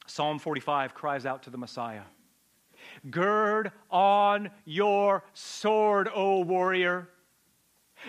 [0.05, 2.03] Psalm 45 cries out to the Messiah
[3.09, 7.09] Gird on your sword, O warrior.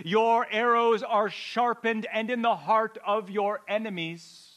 [0.05, 4.49] Your arrows are sharpened and in the heart of your enemies.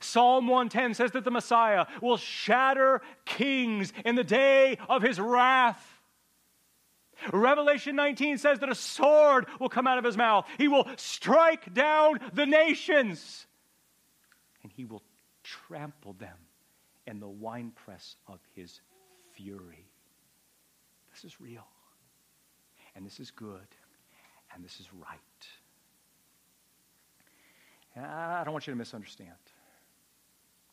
[0.00, 5.97] Psalm 110 says that the Messiah will shatter kings in the day of his wrath.
[7.32, 10.46] Revelation 19 says that a sword will come out of his mouth.
[10.56, 13.46] He will strike down the nations
[14.62, 15.02] and he will
[15.42, 16.36] trample them
[17.06, 18.80] in the winepress of his
[19.32, 19.86] fury.
[21.12, 21.66] This is real,
[22.94, 23.66] and this is good,
[24.54, 25.18] and this is right.
[27.96, 29.30] I don't want you to misunderstand.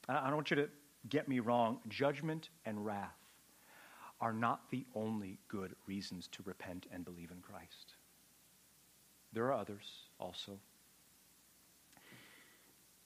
[0.08, 0.70] I don't want you to
[1.10, 1.80] get me wrong.
[1.88, 3.18] Judgment and wrath
[4.22, 7.96] are not the only good reasons to repent and believe in Christ.
[9.34, 9.86] There are others
[10.20, 10.60] also.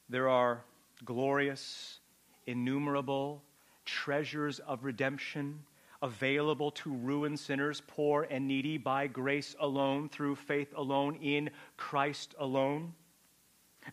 [0.09, 0.63] There are
[1.05, 1.99] glorious,
[2.45, 3.43] innumerable
[3.85, 5.63] treasures of redemption
[6.01, 12.35] available to ruined sinners, poor and needy, by grace alone, through faith alone, in Christ
[12.39, 12.93] alone.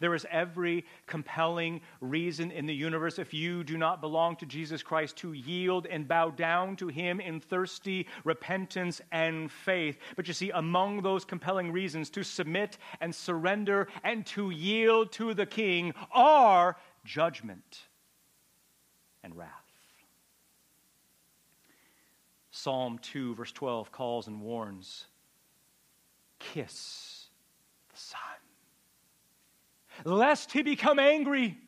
[0.01, 4.83] There is every compelling reason in the universe, if you do not belong to Jesus
[4.83, 9.99] Christ, to yield and bow down to Him in thirsty repentance and faith.
[10.17, 15.35] But you see, among those compelling reasons to submit and surrender and to yield to
[15.35, 17.81] the King are judgment
[19.23, 19.51] and wrath.
[22.51, 25.07] Psalm 2, verse 12, calls and warns
[26.39, 27.27] kiss
[27.93, 27.99] the
[30.05, 31.59] lest he become angry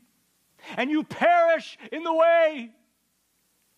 [0.77, 2.71] and you perish in the way.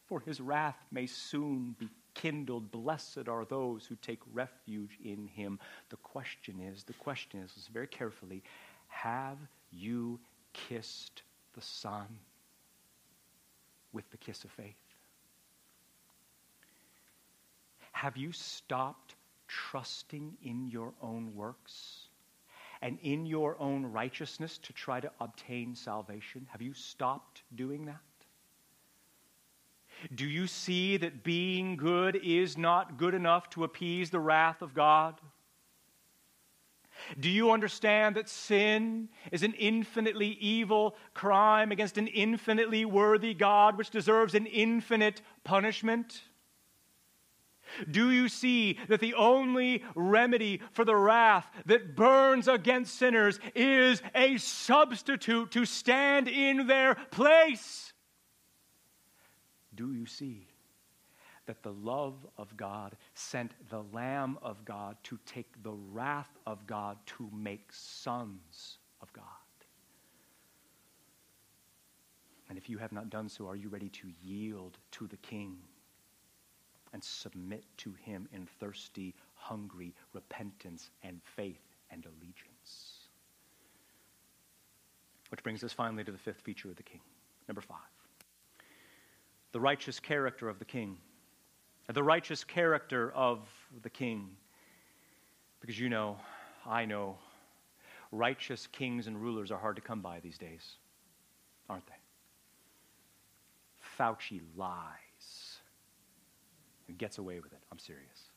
[0.07, 2.71] For his wrath may soon be kindled.
[2.71, 5.59] Blessed are those who take refuge in him.
[5.91, 8.43] The question is the question is, listen very carefully
[8.89, 9.39] have
[9.71, 10.19] you
[10.53, 11.23] kissed
[11.55, 12.07] the Son
[13.93, 14.75] with the kiss of faith?
[17.93, 19.15] Have you stopped
[19.47, 22.00] trusting in your own works?
[22.83, 26.47] And in your own righteousness to try to obtain salvation?
[26.51, 28.01] Have you stopped doing that?
[30.15, 34.75] Do you see that being good is not good enough to appease the wrath of
[34.75, 35.21] God?
[37.19, 43.77] Do you understand that sin is an infinitely evil crime against an infinitely worthy God
[43.77, 46.23] which deserves an infinite punishment?
[47.91, 54.03] Do you see that the only remedy for the wrath that burns against sinners is
[54.15, 57.93] a substitute to stand in their place?
[59.75, 60.49] Do you see
[61.47, 66.67] that the love of God sent the Lamb of God to take the wrath of
[66.67, 69.25] God to make sons of God?
[72.49, 75.57] And if you have not done so, are you ready to yield to the King?
[76.93, 83.09] And submit to him in thirsty, hungry repentance and faith and allegiance.
[85.31, 87.01] Which brings us finally to the fifth feature of the king.
[87.49, 87.79] Number five
[89.53, 90.97] the righteous character of the king.
[91.93, 93.41] The righteous character of
[93.83, 94.29] the king.
[95.61, 96.19] Because you know,
[96.65, 97.19] I know,
[98.13, 100.77] righteous kings and rulers are hard to come by these days,
[101.69, 101.93] aren't they?
[103.99, 105.10] Fauci lies
[106.91, 107.63] and gets away with it.
[107.71, 108.31] I'm serious.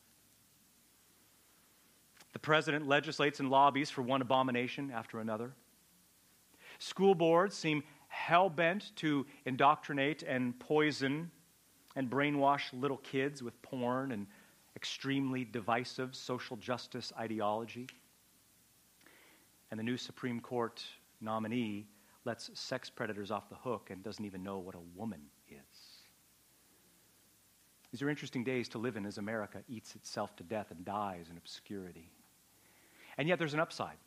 [2.34, 5.54] The president legislates and lobbies for one abomination after another.
[6.80, 11.32] School boards seem hell bent to indoctrinate and poison
[11.95, 14.28] and brainwash little kids with porn and
[14.76, 17.88] extremely divisive social justice ideology.
[19.72, 20.84] And the new Supreme Court
[21.22, 21.88] nominee
[22.26, 25.22] lets sex predators off the hook and doesn't even know what a woman.
[27.93, 31.27] These are interesting days to live in as America eats itself to death and dies
[31.29, 32.09] in obscurity.
[33.19, 33.97] And yet there's an upside.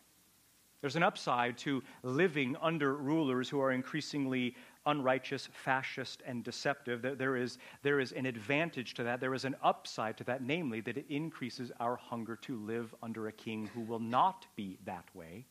[0.81, 4.57] There's an upside to living under rulers who are increasingly
[4.87, 7.17] unrighteous, fascist, and deceptive.
[7.17, 9.21] There is, there is an advantage to that.
[9.21, 13.29] There is an upside to that, namely that it increases our hunger to live under
[13.29, 15.47] a king who will not be that way,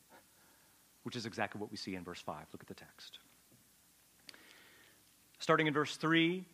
[1.04, 2.44] which is exactly what we see in verse 5.
[2.52, 3.18] Look at the text.
[5.38, 6.44] Starting in verse 3,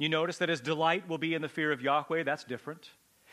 [0.00, 2.22] you notice that his delight will be in the fear of Yahweh.
[2.22, 2.88] That's different.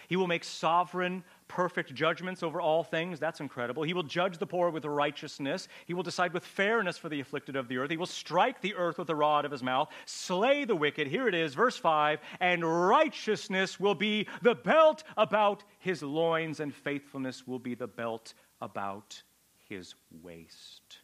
[0.09, 3.21] He will make sovereign, perfect judgments over all things.
[3.21, 3.83] That's incredible.
[3.83, 5.69] He will judge the poor with righteousness.
[5.85, 7.89] He will decide with fairness for the afflicted of the earth.
[7.89, 11.07] He will strike the earth with the rod of his mouth, slay the wicked.
[11.07, 16.75] Here it is, verse 5 and righteousness will be the belt about his loins, and
[16.75, 19.21] faithfulness will be the belt about
[19.69, 20.99] his waist.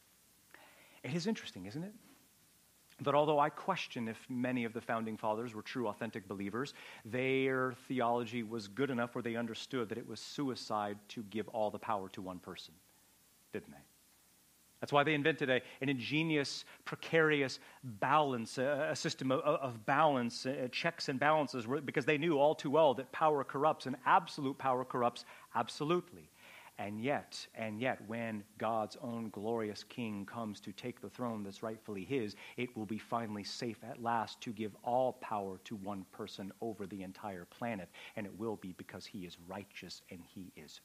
[1.03, 1.93] It is interesting, isn't it?
[3.03, 6.73] That although I question if many of the founding fathers were true, authentic believers,
[7.05, 11.71] their theology was good enough where they understood that it was suicide to give all
[11.71, 12.73] the power to one person,
[13.51, 13.83] didn't they?
[14.83, 20.45] That's why they invented a, an ingenious, precarious balance, a, a system of, of balance,
[20.45, 24.57] uh, checks and balances, because they knew all too well that power corrupts, and absolute
[24.57, 25.23] power corrupts
[25.55, 26.29] absolutely.
[26.80, 31.61] And yet, and yet, when God's own glorious King comes to take the throne that's
[31.61, 36.05] rightfully his, it will be finally safe at last to give all power to one
[36.11, 37.89] person over the entire planet.
[38.15, 40.82] And it will be because he is righteous and he is.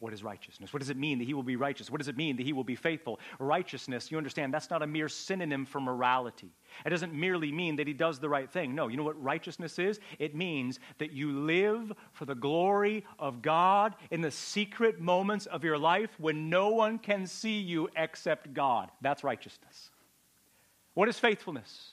[0.00, 0.72] What is righteousness?
[0.72, 1.90] What does it mean that he will be righteous?
[1.90, 3.18] What does it mean that he will be faithful?
[3.38, 6.50] Righteousness, you understand, that's not a mere synonym for morality.
[6.86, 8.74] It doesn't merely mean that he does the right thing.
[8.74, 9.98] No, you know what righteousness is?
[10.18, 15.64] It means that you live for the glory of God in the secret moments of
[15.64, 18.90] your life when no one can see you except God.
[19.00, 19.90] That's righteousness.
[20.94, 21.92] What is faithfulness?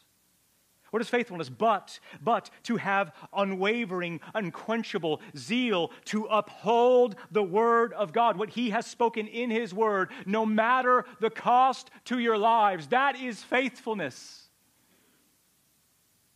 [0.95, 1.49] What is faithfulness?
[1.49, 8.69] But, but to have unwavering, unquenchable zeal to uphold the word of God, what he
[8.69, 12.87] has spoken in his word, no matter the cost to your lives.
[12.87, 14.47] That is faithfulness.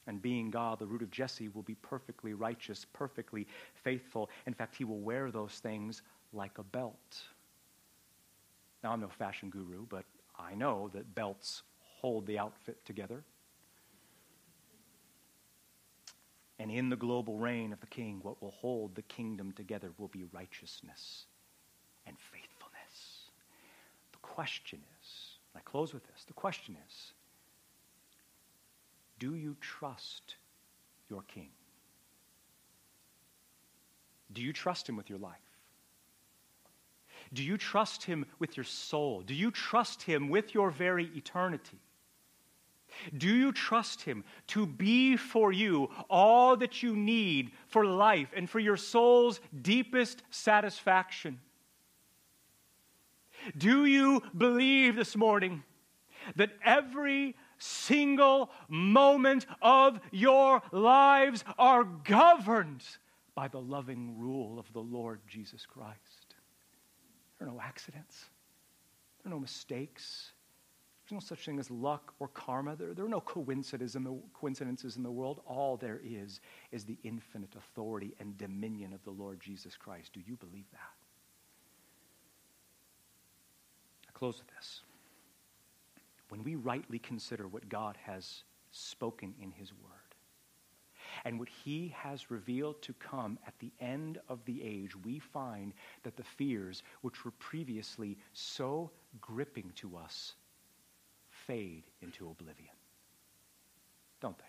[0.07, 3.47] And being God, the root of Jesse, will be perfectly righteous, perfectly
[3.85, 4.29] faithful.
[4.45, 6.01] In fact, he will wear those things
[6.33, 7.21] like a belt.
[8.83, 10.03] Now, I'm no fashion guru, but
[10.37, 11.63] I know that belts
[12.01, 13.23] hold the outfit together.
[16.59, 20.09] And in the global reign of the king, what will hold the kingdom together will
[20.09, 21.25] be righteousness
[22.05, 23.29] and faithfulness.
[24.11, 27.13] The question is, I close with this the question is,
[29.19, 30.35] do you trust
[31.09, 31.49] your king?
[34.31, 35.35] Do you trust him with your life?
[37.33, 39.21] Do you trust him with your soul?
[39.21, 41.79] Do you trust him with your very eternity?
[43.17, 48.49] Do you trust Him to be for you all that you need for life and
[48.49, 51.39] for your soul's deepest satisfaction?
[53.57, 55.63] Do you believe this morning
[56.35, 62.83] that every single moment of your lives are governed
[63.35, 66.35] by the loving rule of the Lord Jesus Christ?
[67.37, 68.25] There are no accidents,
[69.23, 70.31] there are no mistakes.
[71.11, 72.75] No such thing as luck or karma.
[72.75, 73.95] There, there are no coincidences
[74.95, 75.41] in the world.
[75.47, 76.39] All there is
[76.71, 80.13] is the infinite authority and dominion of the Lord Jesus Christ.
[80.13, 80.93] Do you believe that?
[84.07, 84.81] I close with this.
[86.29, 89.99] When we rightly consider what God has spoken in His Word,
[91.25, 95.73] and what he has revealed to come at the end of the age, we find
[96.03, 100.35] that the fears which were previously so gripping to us
[101.49, 102.75] fade into oblivion.
[104.21, 104.43] Don't they?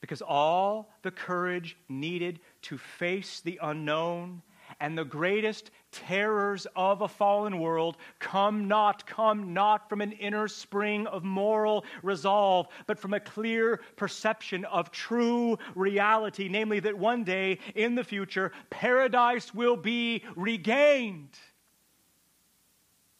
[0.00, 4.42] Because all the courage needed to face the unknown
[4.80, 10.48] and the greatest terrors of a fallen world come not, come not from an inner
[10.48, 17.22] spring of moral resolve, but from a clear perception of true reality, namely that one
[17.22, 21.38] day in the future, paradise will be regained.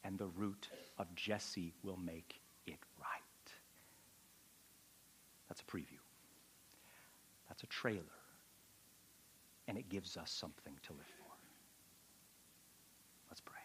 [0.03, 0.69] And the root
[1.03, 3.53] of Jesse will make it right.
[5.49, 5.99] That's a preview.
[7.49, 8.01] That's a trailer.
[9.69, 11.33] And it gives us something to live for.
[13.29, 13.61] Let's pray.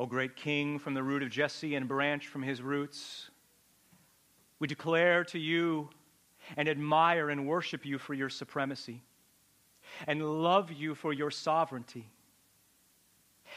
[0.00, 3.30] O great King from the root of Jesse and branch from his roots,
[4.58, 5.90] we declare to you
[6.56, 9.02] and admire and worship you for your supremacy
[10.06, 12.08] and love you for your sovereignty.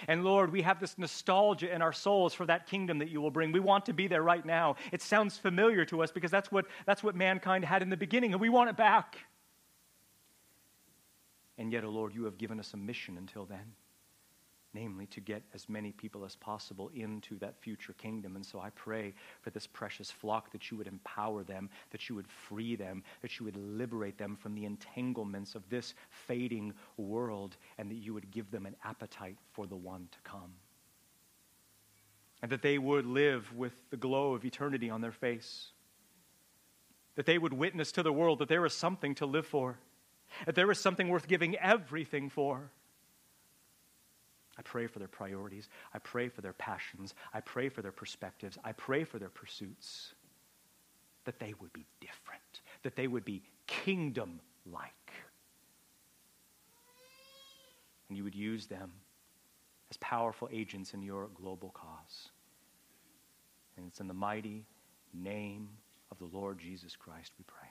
[0.07, 3.31] And Lord, we have this nostalgia in our souls for that kingdom that you will
[3.31, 3.51] bring.
[3.51, 4.75] We want to be there right now.
[4.91, 8.31] It sounds familiar to us because that's what, that's what mankind had in the beginning,
[8.31, 9.17] and we want it back.
[11.57, 13.73] And yet, oh Lord, you have given us a mission until then
[14.73, 18.35] namely to get as many people as possible into that future kingdom.
[18.35, 22.15] And so I pray for this precious flock that you would empower them, that you
[22.15, 27.57] would free them, that you would liberate them from the entanglements of this fading world,
[27.77, 30.53] and that you would give them an appetite for the one to come.
[32.41, 35.71] And that they would live with the glow of eternity on their face.
[37.15, 39.79] That they would witness to the world that there is something to live for,
[40.45, 42.69] that there is something worth giving everything for
[44.59, 45.69] I pray for their priorities.
[45.93, 47.15] I pray for their passions.
[47.33, 48.57] I pray for their perspectives.
[48.63, 50.13] I pray for their pursuits.
[51.25, 54.93] That they would be different, that they would be kingdom like.
[58.09, 58.91] and you would use them
[59.89, 62.29] as powerful agents in your global cause.
[63.77, 64.65] And it's in the mighty
[65.13, 65.69] name
[66.11, 67.68] of the Lord Jesus Christ we pray.